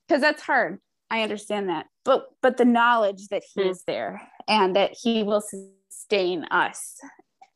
because 0.08 0.22
that's 0.22 0.42
hard. 0.42 0.80
I 1.10 1.22
understand 1.22 1.70
that. 1.70 1.88
But 2.04 2.28
but 2.42 2.58
the 2.58 2.66
knowledge 2.66 3.28
that 3.30 3.44
he 3.54 3.62
mm. 3.62 3.70
is 3.70 3.84
there 3.88 4.22
and 4.48 4.76
that 4.76 4.96
he 5.02 5.24
will 5.24 5.42
sustain 5.42 6.46
us. 6.46 6.96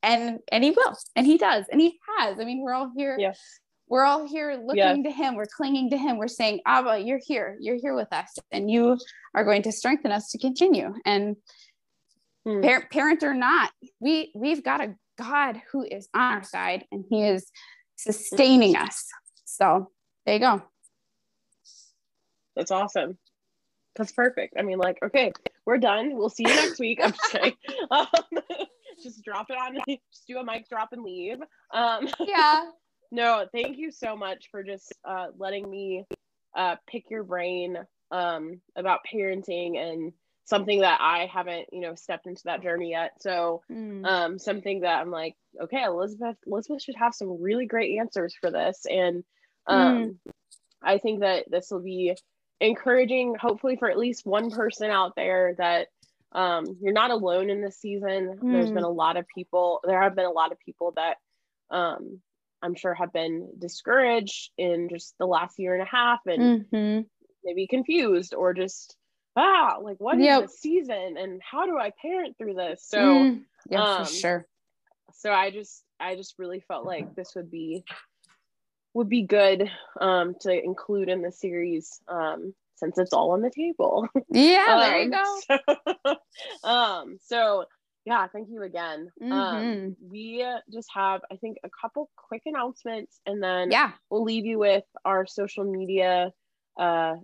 And 0.01 0.39
and 0.51 0.63
he 0.63 0.71
will. 0.71 0.95
And 1.15 1.25
he 1.25 1.37
does. 1.37 1.65
And 1.71 1.81
he 1.81 1.99
has. 2.17 2.39
I 2.39 2.45
mean, 2.45 2.61
we're 2.61 2.73
all 2.73 2.91
here 2.95 3.17
yes 3.19 3.39
we're 3.89 4.05
all 4.05 4.27
here 4.27 4.61
looking 4.63 4.77
yes. 4.77 4.97
to 5.03 5.11
him 5.11 5.35
we're 5.35 5.45
clinging 5.45 5.89
to 5.89 5.97
him 5.97 6.17
we're 6.17 6.27
saying 6.27 6.59
abba 6.65 6.99
you're 6.99 7.19
here 7.25 7.57
you're 7.59 7.75
here 7.75 7.95
with 7.95 8.11
us 8.13 8.37
and 8.51 8.69
you 8.69 8.97
are 9.33 9.43
going 9.43 9.63
to 9.63 9.71
strengthen 9.71 10.11
us 10.11 10.29
to 10.31 10.37
continue. 10.37 10.93
And 11.05 11.35
hmm. 12.45 12.61
parent, 12.61 12.89
parent 12.89 13.23
or 13.23 13.33
not 13.33 13.71
we 13.99 14.31
we've 14.35 14.63
got 14.63 14.81
a 14.81 14.95
god 15.17 15.61
who 15.71 15.83
is 15.83 16.07
on 16.13 16.33
our 16.35 16.43
side 16.43 16.85
and 16.91 17.05
he 17.09 17.23
is 17.23 17.51
sustaining 17.95 18.75
us. 18.75 19.05
So 19.45 19.91
there 20.25 20.35
you 20.35 20.39
go. 20.39 20.61
That's 22.55 22.71
awesome. 22.71 23.17
That's 23.95 24.11
perfect. 24.11 24.55
I 24.57 24.61
mean 24.61 24.77
like 24.77 24.99
okay 25.03 25.31
we're 25.65 25.77
done. 25.77 26.15
We'll 26.15 26.29
see 26.29 26.43
you 26.43 26.55
next 26.55 26.79
week. 26.79 26.99
I'm 27.03 27.11
just 27.11 27.31
kidding. 27.31 27.53
Um, 27.91 28.07
just 29.03 29.23
drop 29.23 29.47
it 29.49 29.57
on 29.57 29.77
just 29.87 30.27
do 30.27 30.37
a 30.37 30.43
mic 30.43 30.67
drop 30.69 30.89
and 30.91 31.03
leave. 31.03 31.37
Um 31.73 32.07
yeah 32.19 32.65
no, 33.11 33.45
thank 33.51 33.77
you 33.77 33.91
so 33.91 34.15
much 34.15 34.49
for 34.51 34.63
just 34.63 34.93
uh, 35.03 35.27
letting 35.37 35.69
me 35.69 36.05
uh, 36.55 36.75
pick 36.87 37.09
your 37.09 37.23
brain 37.23 37.77
um, 38.11 38.61
about 38.75 39.01
parenting 39.11 39.77
and 39.77 40.13
something 40.45 40.81
that 40.81 40.99
I 41.01 41.27
haven't, 41.31 41.67
you 41.71 41.81
know, 41.81 41.95
stepped 41.95 42.25
into 42.25 42.41
that 42.45 42.63
journey 42.63 42.91
yet. 42.91 43.13
So, 43.21 43.61
mm. 43.71 44.05
um, 44.05 44.39
something 44.39 44.81
that 44.81 44.99
I'm 44.99 45.11
like, 45.11 45.35
okay, 45.61 45.83
Elizabeth, 45.83 46.37
Elizabeth 46.45 46.81
should 46.81 46.95
have 46.95 47.13
some 47.13 47.41
really 47.41 47.67
great 47.67 47.99
answers 47.99 48.35
for 48.39 48.51
this, 48.51 48.85
and 48.89 49.23
um, 49.67 49.97
mm. 50.27 50.31
I 50.81 50.97
think 50.97 51.21
that 51.21 51.45
this 51.49 51.69
will 51.69 51.81
be 51.81 52.15
encouraging, 52.59 53.35
hopefully, 53.39 53.77
for 53.77 53.89
at 53.89 53.97
least 53.97 54.25
one 54.25 54.49
person 54.51 54.89
out 54.89 55.13
there 55.15 55.55
that 55.57 55.87
um, 56.31 56.77
you're 56.81 56.93
not 56.93 57.11
alone 57.11 57.49
in 57.49 57.61
this 57.61 57.79
season. 57.79 58.39
Mm. 58.41 58.51
There's 58.51 58.71
been 58.71 58.83
a 58.83 58.89
lot 58.89 59.17
of 59.17 59.25
people. 59.33 59.81
There 59.83 60.01
have 60.01 60.15
been 60.15 60.25
a 60.25 60.31
lot 60.31 60.51
of 60.51 60.59
people 60.59 60.93
that 60.95 61.17
um, 61.69 62.21
I'm 62.61 62.75
sure 62.75 62.93
have 62.93 63.13
been 63.13 63.49
discouraged 63.57 64.51
in 64.57 64.89
just 64.89 65.15
the 65.19 65.25
last 65.25 65.59
year 65.59 65.73
and 65.73 65.83
a 65.83 65.85
half 65.85 66.19
and 66.25 66.65
mm-hmm. 66.65 67.01
maybe 67.43 67.67
confused 67.67 68.33
or 68.33 68.53
just 68.53 68.95
ah 69.35 69.77
like 69.81 69.97
what 69.99 70.19
yep. 70.19 70.45
is 70.45 70.51
the 70.51 70.57
season 70.57 71.15
and 71.17 71.41
how 71.49 71.65
do 71.65 71.77
I 71.77 71.91
parent 72.01 72.37
through 72.37 72.55
this? 72.55 72.85
So 72.87 72.97
mm, 72.97 73.41
yeah, 73.69 73.83
um, 73.83 74.05
for 74.05 74.11
sure. 74.11 74.47
So 75.13 75.31
I 75.31 75.51
just 75.51 75.83
I 75.99 76.15
just 76.15 76.35
really 76.37 76.63
felt 76.67 76.85
like 76.85 77.15
this 77.15 77.33
would 77.35 77.49
be 77.49 77.83
would 78.93 79.09
be 79.09 79.23
good 79.23 79.69
um 80.01 80.35
to 80.41 80.51
include 80.51 81.09
in 81.09 81.21
the 81.21 81.31
series 81.31 82.01
um 82.07 82.53
since 82.75 82.97
it's 82.97 83.13
all 83.13 83.31
on 83.31 83.41
the 83.41 83.51
table. 83.51 84.07
Yeah, 84.29 84.65
um, 84.69 84.79
there 84.79 85.01
you 85.01 85.11
go. 85.11 85.39
So, 85.47 86.15
um 86.69 87.17
so 87.21 87.65
yeah, 88.05 88.27
thank 88.27 88.49
you 88.49 88.63
again. 88.63 89.09
Um, 89.21 89.29
mm-hmm. 89.29 89.35
Um, 89.35 89.95
we 90.01 90.45
just 90.71 90.89
have, 90.93 91.21
I 91.31 91.35
think, 91.35 91.57
a 91.63 91.69
couple 91.81 92.09
quick 92.15 92.43
announcements, 92.45 93.19
and 93.25 93.41
then 93.41 93.71
yeah, 93.71 93.91
we'll 94.09 94.23
leave 94.23 94.45
you 94.45 94.59
with 94.59 94.85
our 95.05 95.27
social 95.27 95.63
media 95.63 96.31
uh, 96.79 97.15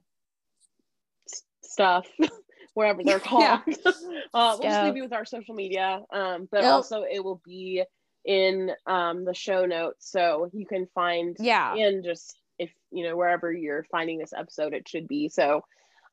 stuff, 1.64 2.08
wherever 2.74 3.04
they're 3.04 3.20
called. 3.32 3.44
Yeah. 3.44 3.62
uh, 4.34 4.58
we'll 4.60 4.70
just 4.70 4.84
leave 4.84 4.98
you 4.98 5.04
with 5.04 5.14
our 5.14 5.26
social 5.26 5.56
media, 5.56 6.02
um, 6.12 6.48
but 6.52 6.64
yep. 6.64 6.72
also 6.72 7.04
it 7.04 7.24
will 7.24 7.42
be 7.46 7.84
in 8.26 8.72
um, 8.86 9.26
the 9.26 9.34
show 9.34 9.66
notes, 9.66 10.12
so 10.12 10.50
you 10.54 10.66
can 10.66 10.88
find 10.94 11.38
yeah, 11.40 11.74
and 11.74 12.04
just 12.04 12.38
if 12.60 12.72
you 12.92 13.08
know 13.08 13.16
wherever 13.16 13.52
you're 13.52 13.86
finding 13.92 14.18
this 14.18 14.34
episode, 14.34 14.74
it 14.74 14.88
should 14.88 15.08
be 15.08 15.30
so. 15.30 15.62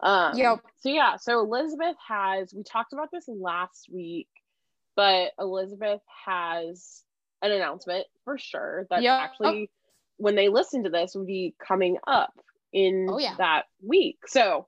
Um, 0.00 0.36
yep. 0.36 0.58
So 0.80 0.88
yeah, 0.88 1.16
so 1.16 1.40
Elizabeth 1.40 1.96
has. 2.08 2.52
We 2.54 2.64
talked 2.64 2.92
about 2.92 3.10
this 3.12 3.28
last 3.28 3.88
week 3.92 4.28
but 4.96 5.32
Elizabeth 5.38 6.00
has 6.26 7.02
an 7.42 7.52
announcement 7.52 8.06
for 8.24 8.38
sure 8.38 8.86
that 8.90 9.02
yep. 9.02 9.20
actually, 9.20 9.70
when 10.16 10.34
they 10.34 10.48
listen 10.48 10.84
to 10.84 10.90
this, 10.90 11.14
will 11.14 11.26
be 11.26 11.54
coming 11.64 11.98
up 12.06 12.32
in 12.72 13.06
oh, 13.10 13.18
yeah. 13.18 13.34
that 13.38 13.64
week. 13.84 14.18
So 14.26 14.66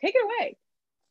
take 0.00 0.14
it 0.14 0.24
away. 0.24 0.56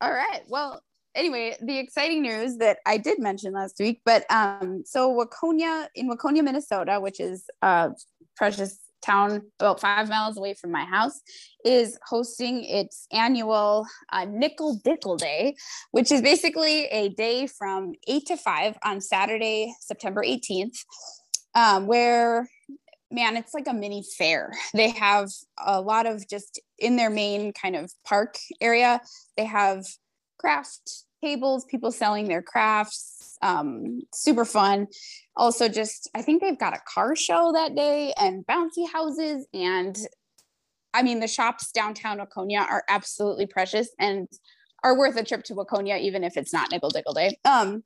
All 0.02 0.12
right. 0.12 0.42
Well, 0.48 0.82
anyway, 1.16 1.56
the 1.62 1.78
exciting 1.80 2.22
news 2.22 2.58
that 2.58 2.80
I 2.86 2.98
did 2.98 3.20
mention 3.20 3.54
last 3.54 3.76
week, 3.80 4.02
but 4.06 4.26
um, 4.32 4.84
so 4.86 5.14
Waconia 5.14 5.88
in 5.96 6.10
Waconia, 6.10 6.44
Minnesota, 6.44 7.00
which 7.00 7.20
is 7.20 7.46
uh, 7.62 7.90
precious 8.36 8.80
town 9.04 9.42
about 9.60 9.80
five 9.80 10.10
miles 10.10 10.38
away 10.38 10.54
from 10.54 10.72
my 10.72 10.86
house 10.86 11.22
is 11.66 11.98
hosting 12.06 12.64
its 12.64 13.08
annual 13.12 13.86
uh, 14.12 14.26
Nickel 14.26 14.80
Dickel 14.86 15.18
Day, 15.18 15.56
which 15.92 16.12
is 16.12 16.22
basically 16.22 16.86
a 16.86 17.10
day 17.10 17.48
from 17.48 17.94
8 18.08 18.26
to 18.28 18.38
5 18.38 18.78
on 18.84 19.02
Saturday, 19.02 19.74
September 19.80 20.24
18th, 20.24 20.78
um, 21.56 21.88
where 21.88 22.48
man, 23.12 23.38
it's 23.38 23.54
like 23.54 23.68
a 23.68 23.74
mini 23.74 24.04
fair. 24.18 24.52
They 24.74 24.90
have 24.90 25.30
a 25.64 25.80
lot 25.80 26.08
of 26.08 26.28
just 26.28 26.60
in 26.80 26.96
their 26.96 27.12
main 27.12 27.54
kind 27.54 27.76
of 27.76 27.92
park 28.06 28.38
area, 28.60 29.00
they 29.38 29.46
have 29.46 29.86
craft 30.40 31.06
tables, 31.24 31.66
people 31.66 31.92
selling 31.92 32.28
their 32.28 32.42
crafts, 32.42 33.38
um, 33.42 34.02
super 34.14 34.46
fun. 34.46 34.88
Also 35.36 35.68
just 35.68 36.10
i 36.14 36.22
think 36.22 36.42
they've 36.42 36.60
got 36.60 36.76
a 36.76 36.82
car 36.88 37.16
show 37.16 37.52
that 37.54 37.76
day 37.76 38.14
and 38.20 38.46
bouncy 38.46 38.88
houses 38.92 39.48
and 39.52 39.98
i 40.94 41.02
mean 41.02 41.20
the 41.20 41.28
shops 41.28 41.72
downtown 41.72 42.20
waconia 42.20 42.60
are 42.60 42.84
absolutely 42.88 43.48
precious 43.48 43.90
and 44.00 44.28
are 44.84 44.96
worth 44.96 45.18
a 45.18 45.24
trip 45.24 45.44
to 45.44 45.56
waconia 45.56 46.00
even 46.00 46.24
if 46.24 46.38
it's 46.38 46.54
not 46.54 46.70
nickel 46.70 46.92
dickel 46.92 47.16
day. 47.16 47.36
Um 47.46 47.84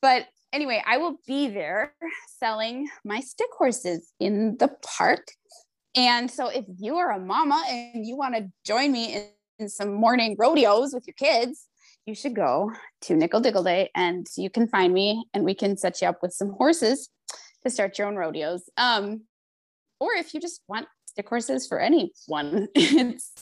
but 0.00 0.26
anyway 0.54 0.82
i 0.86 0.96
will 0.96 1.16
be 1.26 1.48
there 1.48 1.92
selling 2.38 2.88
my 3.04 3.20
stick 3.20 3.50
horses 3.56 4.12
in 4.18 4.56
the 4.58 4.70
park. 4.82 5.26
And 5.94 6.30
so 6.30 6.48
if 6.48 6.64
you 6.78 6.96
are 6.96 7.10
a 7.10 7.18
mama 7.18 7.62
and 7.68 8.06
you 8.06 8.16
want 8.16 8.36
to 8.36 8.48
join 8.64 8.92
me 8.92 9.28
in 9.58 9.68
some 9.68 9.92
morning 9.92 10.36
rodeos 10.38 10.94
with 10.94 11.06
your 11.06 11.14
kids, 11.14 11.66
you 12.10 12.16
should 12.16 12.34
go 12.34 12.72
to 13.02 13.14
Nickel 13.14 13.40
Dickel 13.40 13.64
Day 13.64 13.88
and 13.94 14.26
you 14.36 14.50
can 14.50 14.66
find 14.66 14.92
me 14.92 15.24
and 15.32 15.44
we 15.44 15.54
can 15.54 15.76
set 15.76 16.02
you 16.02 16.08
up 16.08 16.18
with 16.20 16.32
some 16.32 16.50
horses 16.50 17.08
to 17.62 17.70
start 17.70 17.96
your 17.98 18.08
own 18.08 18.16
rodeos. 18.16 18.68
Um, 18.76 19.22
or 20.00 20.12
if 20.14 20.34
you 20.34 20.40
just 20.40 20.60
want 20.66 20.88
stick 21.06 21.28
horses 21.28 21.68
for 21.68 21.78
anyone, 21.78 22.68
it's 22.74 23.32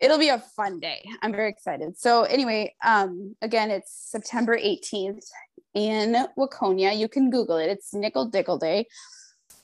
it'll 0.00 0.18
be 0.18 0.28
a 0.28 0.38
fun 0.38 0.78
day. 0.78 1.04
I'm 1.20 1.32
very 1.32 1.50
excited. 1.50 1.98
So 1.98 2.22
anyway, 2.22 2.74
um, 2.84 3.34
again, 3.42 3.70
it's 3.72 3.90
September 3.92 4.56
18th 4.56 5.26
in 5.74 6.26
Waconia. 6.38 6.96
You 6.96 7.08
can 7.08 7.28
Google 7.28 7.56
it. 7.56 7.70
It's 7.70 7.92
Nickel 7.92 8.30
Dickel 8.30 8.60
Day, 8.60 8.86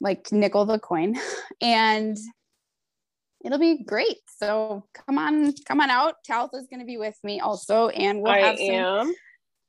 like 0.01 0.33
nickel 0.33 0.66
the 0.66 0.81
coin, 0.81 1.16
and 1.61 2.16
it'll 3.44 3.59
be 3.59 3.83
great. 3.83 4.18
So 4.38 4.85
come 5.07 5.18
on, 5.18 5.55
come 5.66 5.81
on 5.81 5.90
out. 5.90 6.16
Talitha's 6.24 6.66
going 6.68 6.81
to 6.81 6.87
be 6.87 6.96
with 6.96 7.16
me 7.24 7.40
also, 7.40 7.88
and 7.88 8.22
we'll 8.22 8.33
I 8.33 8.38
have 8.38 8.59
some. 8.59 8.70
am. 8.70 9.14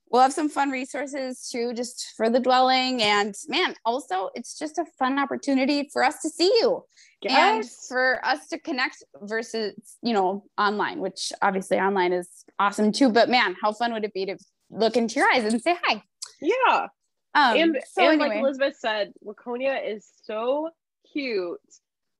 We'll 0.09 0.21
have 0.21 0.33
some 0.33 0.49
fun 0.49 0.71
resources 0.71 1.47
too, 1.49 1.73
just 1.73 2.13
for 2.17 2.29
the 2.29 2.39
dwelling. 2.41 3.01
And 3.01 3.33
man, 3.47 3.75
also, 3.85 4.29
it's 4.35 4.59
just 4.59 4.77
a 4.77 4.83
fun 4.99 5.17
opportunity 5.17 5.89
for 5.93 6.03
us 6.03 6.21
to 6.23 6.29
see 6.29 6.51
you 6.59 6.83
and 7.29 7.63
for 7.87 8.19
us 8.25 8.47
to 8.49 8.59
connect 8.59 9.03
versus, 9.21 9.73
you 10.01 10.13
know, 10.13 10.43
online, 10.57 10.99
which 10.99 11.31
obviously 11.41 11.79
online 11.79 12.11
is 12.11 12.27
awesome 12.59 12.91
too. 12.91 13.09
But 13.09 13.29
man, 13.29 13.55
how 13.61 13.71
fun 13.71 13.93
would 13.93 14.03
it 14.03 14.13
be 14.13 14.25
to 14.25 14.37
look 14.69 14.97
into 14.97 15.15
your 15.15 15.31
eyes 15.31 15.45
and 15.45 15.61
say 15.61 15.77
hi? 15.81 16.03
Yeah. 16.41 16.87
Um, 17.33 17.55
and 17.57 17.77
so 17.89 18.03
and 18.03 18.21
anyway, 18.21 18.35
like 18.35 18.39
Elizabeth 18.39 18.75
said, 18.79 19.13
Waconia 19.25 19.79
is 19.95 20.09
so 20.23 20.71
cute 21.13 21.59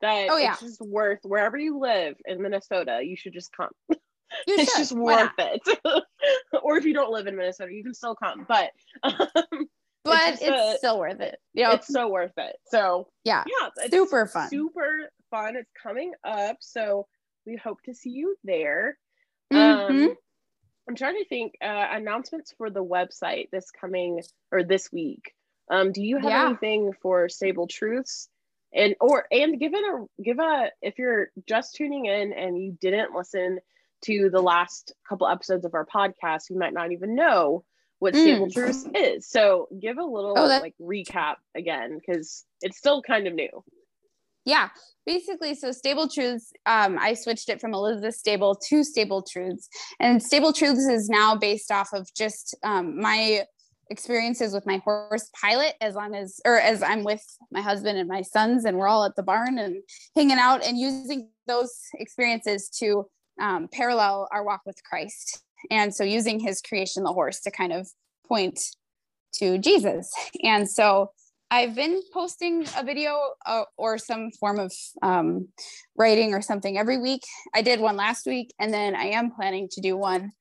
that 0.02 0.28
Oh, 0.30 0.38
yeah. 0.38 0.54
it's 0.54 0.62
just 0.62 0.82
worth 0.82 1.20
wherever 1.24 1.58
you 1.58 1.80
live 1.80 2.16
in 2.26 2.42
Minnesota, 2.42 3.02
you 3.04 3.16
should 3.16 3.34
just 3.34 3.52
come. 3.56 3.70
you 3.90 3.98
it's 4.48 4.72
should. 4.72 4.80
just 4.80 4.92
worth 4.94 5.32
it. 5.38 5.62
or 6.64 6.78
if 6.78 6.86
you 6.86 6.94
don't 6.94 7.12
live 7.12 7.28
in 7.28 7.36
Minnesota, 7.36 7.72
you 7.74 7.84
can 7.84 7.94
still 7.94 8.16
come. 8.16 8.46
But 8.48 8.72
um, 9.04 9.68
But 10.04 10.30
just 10.32 10.42
it's, 10.42 10.76
a- 10.76 10.78
still 10.78 11.00
worth 11.00 11.20
it. 11.22 11.38
Yeah. 11.54 11.74
it's 11.74 11.88
so 11.88 12.08
worth 12.10 12.34
it. 12.38 12.56
So 12.68 13.08
Yeah. 13.24 13.44
yeah, 13.48 13.70
it's 13.78 13.94
Super 13.94 14.26
fun. 14.26 14.50
Super 14.50 15.10
fun. 15.30 15.56
It's 15.56 15.70
coming 15.82 16.14
up. 16.24 16.58
So 16.60 17.08
we 17.46 17.56
hope 17.56 17.82
to 17.86 17.94
see 17.94 18.10
you 18.12 18.36
there. 18.44 18.98
Mhm. 19.54 19.90
Um, 20.10 20.16
I'm 20.90 20.96
trying 20.96 21.18
to 21.18 21.26
think 21.30 21.54
uh, 21.64 21.88
announcements 21.92 22.54
for 22.58 22.70
the 22.70 22.84
website 22.84 23.50
this 23.52 23.70
coming 23.72 24.22
or 24.52 24.64
this 24.64 24.92
week. 24.92 25.34
Um, 25.70 25.92
do 25.92 26.02
you 26.02 26.18
have 26.18 26.26
Yeah. 26.26 26.46
anything 26.48 26.94
for 27.02 27.30
Stable 27.30 27.68
Truths? 27.68 28.28
And 28.74 28.96
or 29.02 29.26
and 29.32 29.60
give 29.60 29.74
it 29.74 29.84
a 29.84 30.06
give 30.24 30.40
a 30.40 30.70
if 30.82 30.98
you're 30.98 31.30
just 31.48 31.76
tuning 31.76 32.06
in 32.06 32.32
and 32.34 32.58
you 32.58 32.78
didn't 32.80 33.14
listen 33.14 33.60
to 34.06 34.30
the 34.32 34.42
last 34.42 34.94
couple 35.08 35.28
episodes 35.28 35.66
of 35.66 35.74
our 35.74 35.86
podcast, 35.86 36.50
you 36.50 36.58
might 36.58 36.74
not 36.74 36.92
even 36.92 37.14
know 37.16 37.64
what 38.00 38.16
Stable 38.16 38.48
Mm. 38.48 38.54
Truths 38.54 38.88
is. 38.96 39.28
So 39.28 39.68
give 39.80 39.98
a 39.98 40.04
little 40.04 40.34
Oh, 40.38 40.48
that- 40.48 40.62
like 40.62 40.76
recap 40.82 41.36
again 41.54 42.00
because 42.00 42.46
it's 42.62 42.78
still 42.78 43.02
kind 43.02 43.28
of 43.28 43.34
new. 43.36 43.64
yeah 44.46 44.70
basically 45.06 45.54
so 45.54 45.72
stable 45.72 46.08
truths 46.08 46.52
um, 46.66 46.98
i 47.00 47.14
switched 47.14 47.48
it 47.50 47.62
from 47.62 47.76
elizabeth 47.76 48.16
stable 48.16 48.56
to 48.56 48.84
stable 48.84 49.22
truths 49.22 49.70
and 50.00 50.22
stable 50.24 50.52
truths 50.52 50.88
is 50.88 51.10
now 51.10 51.36
based 51.36 51.72
off 51.72 51.90
of 51.94 52.08
just 52.16 52.56
um, 52.64 53.00
my 53.00 53.44
experiences 53.92 54.54
with 54.54 54.66
my 54.66 54.78
horse 54.78 55.30
pilot 55.40 55.76
as 55.82 55.96
long 55.96 56.16
as 56.16 56.40
or 56.46 56.60
as 56.60 56.82
i'm 56.82 57.04
with 57.04 57.24
my 57.52 57.62
husband 57.62 57.98
and 58.00 58.08
my 58.08 58.22
sons 58.22 58.66
and 58.66 58.78
we're 58.78 58.88
all 58.88 59.04
at 59.04 59.16
the 59.16 59.24
barn 59.24 59.60
and 59.60 59.84
hanging 60.16 60.38
out 60.40 60.66
and 60.66 60.78
using 60.78 61.30
those 61.46 61.72
experiences 61.96 62.70
to 62.70 63.06
um, 63.42 63.68
parallel 63.72 64.28
our 64.32 64.44
walk 64.44 64.62
with 64.66 64.78
christ 64.90 65.44
and 65.70 65.94
so 65.94 66.04
using 66.04 66.40
his 66.40 66.62
creation 66.62 67.04
the 67.04 67.14
horse 67.14 67.42
to 67.42 67.52
kind 67.52 67.74
of 67.74 67.88
point 68.28 68.58
to 69.34 69.58
jesus 69.58 70.12
and 70.44 70.70
so 70.70 71.12
I've 71.54 71.76
been 71.76 72.02
posting 72.14 72.66
a 72.78 72.84
video 72.84 73.20
uh, 73.46 73.64
or 73.76 73.98
some 73.98 74.32
form 74.40 74.58
of 74.58 74.72
um, 75.02 75.50
writing 75.98 76.34
or 76.34 76.42
something 76.42 76.78
every 76.78 76.98
week. 76.98 77.24
I 77.54 77.62
did 77.62 77.82
one 77.82 77.98
last 77.98 78.26
week, 78.26 78.54
and 78.58 78.74
then 78.74 78.96
I 78.96 79.08
am 79.08 79.32
planning 79.32 79.68
to 79.74 79.82
do 79.82 79.98
one 79.98 80.32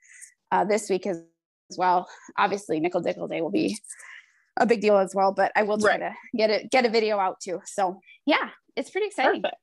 uh, 0.52 0.64
this 0.64 0.88
week 0.88 1.08
as, 1.08 1.20
as 1.70 1.78
well. 1.78 2.08
Obviously, 2.36 2.80
Nickel 2.80 3.02
Dickel 3.02 3.28
Day 3.28 3.40
will 3.40 3.50
be 3.50 3.78
a 4.56 4.66
big 4.66 4.80
deal 4.80 4.98
as 4.98 5.14
well, 5.14 5.32
but 5.32 5.52
I 5.56 5.62
will 5.62 5.78
try 5.78 5.92
Right. 5.92 6.12
to 6.32 6.36
get 6.36 6.50
it 6.50 6.70
get 6.70 6.84
a 6.84 6.90
video 6.90 7.18
out 7.18 7.40
too. 7.40 7.60
So 7.64 8.00
yeah, 8.26 8.50
it's 8.76 8.90
pretty 8.90 9.06
exciting. 9.06 9.42
Perfect. 9.42 9.56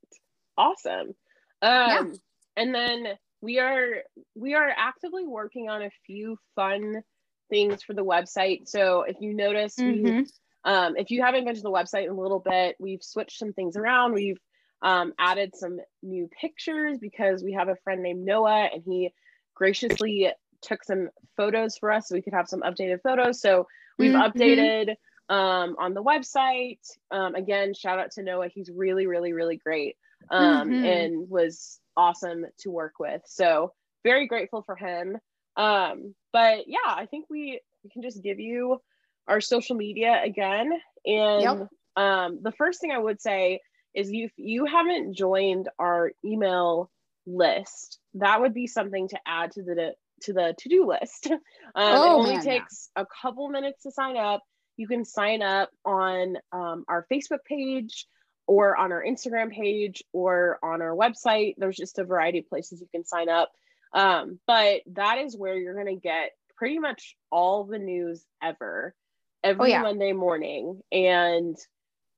Awesome. 0.57 1.13
Um, 1.61 2.13
and 2.55 2.73
then 2.73 3.07
we 3.41 3.59
are 3.59 4.03
we 4.35 4.55
are 4.55 4.69
actively 4.75 5.25
working 5.27 5.69
on 5.69 5.83
a 5.83 5.91
few 6.05 6.37
fun 6.55 7.03
things 7.49 7.83
for 7.83 7.93
the 7.93 8.03
website. 8.03 8.67
So 8.67 9.03
if 9.03 9.17
you 9.19 9.33
notice, 9.33 9.75
we 9.77 10.01
Mhm. 10.03 10.27
um, 10.63 10.97
if 10.97 11.11
you 11.11 11.21
haven't 11.21 11.45
been 11.45 11.55
to 11.55 11.61
the 11.61 11.71
website 11.71 12.05
in 12.05 12.09
a 12.09 12.19
little 12.19 12.39
bit, 12.39 12.75
we've 12.79 13.03
switched 13.03 13.37
some 13.37 13.53
things 13.53 13.77
around. 13.77 14.13
We've 14.13 14.39
um, 14.83 15.13
added 15.17 15.55
some 15.55 15.79
new 16.03 16.27
pictures 16.39 16.99
because 16.99 17.43
we 17.43 17.53
have 17.53 17.67
a 17.67 17.75
friend 17.77 18.03
named 18.03 18.23
Noah 18.23 18.69
and 18.71 18.83
he 18.85 19.11
graciously 19.55 20.31
took 20.61 20.83
some 20.83 21.09
photos 21.35 21.77
for 21.77 21.91
us 21.91 22.07
so 22.07 22.15
we 22.15 22.21
could 22.21 22.33
have 22.33 22.47
some 22.47 22.61
updated 22.61 23.01
photos. 23.01 23.41
So 23.41 23.67
we've 23.97 24.13
Mhm. 24.13 24.21
updated 24.33 24.95
um, 25.29 25.75
on 25.79 25.93
the 25.93 26.03
website. 26.03 26.79
Um, 27.11 27.35
again, 27.35 27.73
shout 27.73 27.99
out 27.99 28.11
to 28.11 28.23
Noah. 28.23 28.49
He's 28.49 28.69
really, 28.69 29.07
really, 29.07 29.33
really 29.33 29.57
great 29.57 29.97
um, 30.29 30.71
Mhm. 30.71 30.83
and 30.83 31.29
was 31.29 31.79
awesome 31.95 32.45
to 32.59 32.71
work 32.71 32.93
with. 32.99 33.21
So 33.25 33.73
very 34.03 34.27
grateful 34.27 34.61
for 34.61 34.75
him. 34.75 35.17
Um, 35.55 36.15
but 36.31 36.67
yeah, 36.67 36.77
I 36.85 37.07
think 37.07 37.25
we 37.29 37.59
we 37.83 37.89
can 37.89 38.01
just 38.01 38.21
give 38.23 38.39
you 38.39 38.81
our 39.27 39.41
social 39.41 39.75
media 39.75 40.21
again. 40.23 40.71
And 41.05 41.41
Yep. 41.41 41.69
um, 41.95 42.39
the 42.41 42.51
first 42.51 42.79
thing 42.79 42.91
I 42.91 42.97
would 42.97 43.21
say 43.21 43.61
is 43.93 44.09
if 44.11 44.31
you 44.37 44.65
haven't 44.65 45.15
joined 45.15 45.69
our 45.79 46.11
email 46.23 46.91
list, 47.25 47.99
that 48.15 48.39
would 48.41 48.53
be 48.53 48.67
something 48.67 49.07
to 49.09 49.19
add 49.25 49.51
to 49.53 49.63
the 49.63 49.93
to 50.23 50.33
the 50.33 50.55
to-do 50.57 50.87
list. 50.87 51.29
Um, 51.75 51.83
Oh, 51.95 52.03
it 52.03 52.09
only 52.09 52.35
man, 52.37 52.45
yeah. 52.45 52.51
takes 52.59 52.89
a 52.95 53.05
couple 53.21 53.49
minutes 53.49 53.83
to 53.83 53.91
sign 53.91 54.17
up. 54.17 54.41
You 54.77 54.87
can 54.87 55.05
sign 55.05 55.43
up 55.43 55.69
on 55.85 56.37
um, 56.51 56.85
our 56.87 57.05
Facebook 57.11 57.43
page 57.47 58.07
or 58.47 58.75
on 58.75 58.91
our 58.91 59.03
Instagram 59.03 59.51
page 59.51 60.01
or 60.13 60.57
on 60.63 60.81
our 60.81 60.95
website. 60.95 61.53
There's 61.57 61.75
just 61.75 61.99
a 61.99 62.03
variety 62.03 62.39
of 62.39 62.47
places 62.47 62.81
you 62.81 62.87
can 62.91 63.05
sign 63.05 63.29
up. 63.29 63.51
Um, 63.93 64.39
but 64.47 64.81
that 64.93 65.19
is 65.19 65.37
where 65.37 65.55
you're 65.55 65.75
going 65.75 65.93
to 65.93 66.01
get 66.01 66.31
pretty 66.55 66.79
much 66.79 67.15
all 67.31 67.65
the 67.65 67.77
news 67.77 68.25
ever 68.41 68.95
every 69.43 69.69
yeah. 69.69 69.81
Monday 69.81 70.13
morning. 70.13 70.81
And 70.91 71.55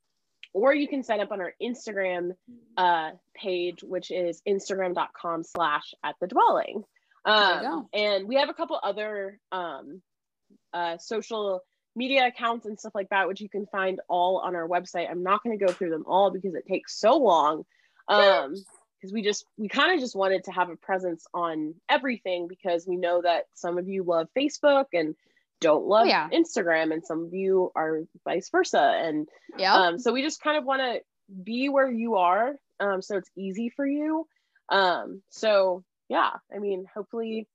or 0.53 0.73
you 0.73 0.87
can 0.87 1.03
sign 1.03 1.21
up 1.21 1.31
on 1.31 1.39
our 1.39 1.53
Instagram 1.61 2.31
uh, 2.77 3.11
page, 3.35 3.83
which 3.83 4.11
is 4.11 4.41
instagram.com 4.47 5.43
slash 5.43 5.93
at 6.03 6.15
the 6.19 6.27
dwelling. 6.27 6.83
Um, 7.25 7.87
and 7.93 8.27
we 8.27 8.35
have 8.35 8.49
a 8.49 8.53
couple 8.53 8.79
other 8.81 9.39
um, 9.51 10.01
uh, 10.73 10.97
social 10.97 11.61
media 11.95 12.27
accounts 12.27 12.65
and 12.65 12.79
stuff 12.79 12.95
like 12.95 13.09
that, 13.09 13.27
which 13.27 13.41
you 13.41 13.49
can 13.49 13.65
find 13.67 14.01
all 14.09 14.37
on 14.39 14.55
our 14.55 14.67
website. 14.67 15.09
I'm 15.09 15.23
not 15.23 15.43
going 15.43 15.57
to 15.57 15.65
go 15.65 15.71
through 15.71 15.91
them 15.91 16.05
all 16.07 16.31
because 16.31 16.55
it 16.55 16.65
takes 16.67 16.99
so 16.99 17.17
long. 17.17 17.63
Um, 18.07 18.55
because 19.01 19.11
we 19.13 19.23
just 19.23 19.45
we 19.57 19.67
kind 19.67 19.93
of 19.93 19.99
just 19.99 20.15
wanted 20.15 20.43
to 20.43 20.51
have 20.51 20.69
a 20.69 20.75
presence 20.75 21.25
on 21.33 21.73
everything 21.89 22.47
because 22.47 22.85
we 22.87 22.95
know 22.97 23.21
that 23.23 23.45
some 23.55 23.77
of 23.79 23.87
you 23.87 24.03
love 24.03 24.27
Facebook 24.37 24.85
and 24.93 25.15
don't 25.59 25.85
love 25.85 26.05
Oh, 26.05 26.09
yeah. 26.09 26.29
Instagram 26.31 26.93
and 26.93 27.03
some 27.05 27.25
of 27.25 27.33
you 27.33 27.71
are 27.75 28.01
vice 28.25 28.49
versa 28.49 28.93
and 29.03 29.27
Yep. 29.57 29.73
um, 29.73 29.99
so 29.99 30.13
we 30.13 30.21
just 30.21 30.41
kind 30.41 30.57
of 30.57 30.65
want 30.65 30.81
to 30.81 31.01
be 31.43 31.69
where 31.69 31.89
you 31.91 32.15
are 32.15 32.55
um, 32.79 33.01
so 33.01 33.17
it's 33.17 33.29
easy 33.35 33.69
for 33.69 33.85
you 33.85 34.27
Um, 34.69 35.21
so 35.29 35.83
yeah, 36.09 36.31
I 36.53 36.59
mean, 36.59 36.85
hopefully, 36.93 37.47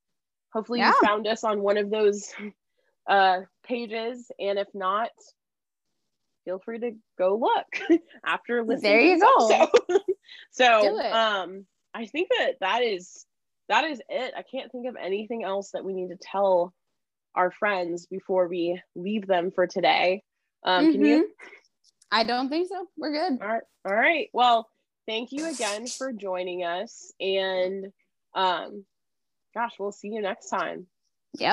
hopefully 0.53 0.79
Yeah. 0.81 0.89
you 1.01 1.07
found 1.07 1.27
us 1.27 1.45
on 1.45 1.61
one 1.63 1.77
of 1.79 1.91
those 1.91 2.33
uh 3.07 3.41
pages, 3.65 4.31
and 4.39 4.59
if 4.59 4.69
not, 4.75 5.11
feel 6.47 6.59
free 6.65 6.79
to 6.79 6.93
go 7.19 7.37
look 7.37 8.01
after 8.25 8.65
listening. 8.65 8.93
There 8.93 9.01
you 9.01 9.21
go. 9.21 9.69
so 10.53 11.01
um, 11.13 11.67
I 11.93 12.07
think 12.07 12.31
that 12.31 12.53
that 12.61 12.83
is 12.83 13.27
that 13.69 13.85
is 13.85 14.01
it. 14.09 14.33
I 14.35 14.43
can't 14.43 14.73
think 14.73 14.87
of 14.87 14.97
anything 14.97 15.45
else 15.45 15.73
that 15.73 15.85
we 15.85 15.93
need 15.93 16.09
to 16.09 16.17
tell 16.17 16.73
our 17.35 17.51
friends 17.51 18.07
before 18.07 18.49
we 18.49 18.81
leave 18.95 19.27
them 19.27 19.51
for 19.55 19.67
today. 19.67 20.23
Um, 20.65 20.93
Can 20.93 21.05
you? 21.05 21.19
Mhm. 21.19 21.23
I 22.11 22.23
don't 22.23 22.49
think 22.49 22.69
so. 22.69 22.87
We're 22.97 23.13
good. 23.13 23.43
All 23.43 23.49
right. 23.49 23.63
All 23.85 23.95
right. 23.95 24.31
Well, 24.33 24.69
thank 25.07 25.33
you 25.33 25.51
again 25.51 25.87
for 25.87 26.13
joining 26.13 26.65
us. 26.65 27.13
And 27.21 27.93
um, 28.35 28.85
gosh, 29.55 29.73
we'll 29.79 29.93
see 29.93 30.09
you 30.09 30.23
next 30.23 30.49
time. 30.49 30.87
Yep. 31.39 31.53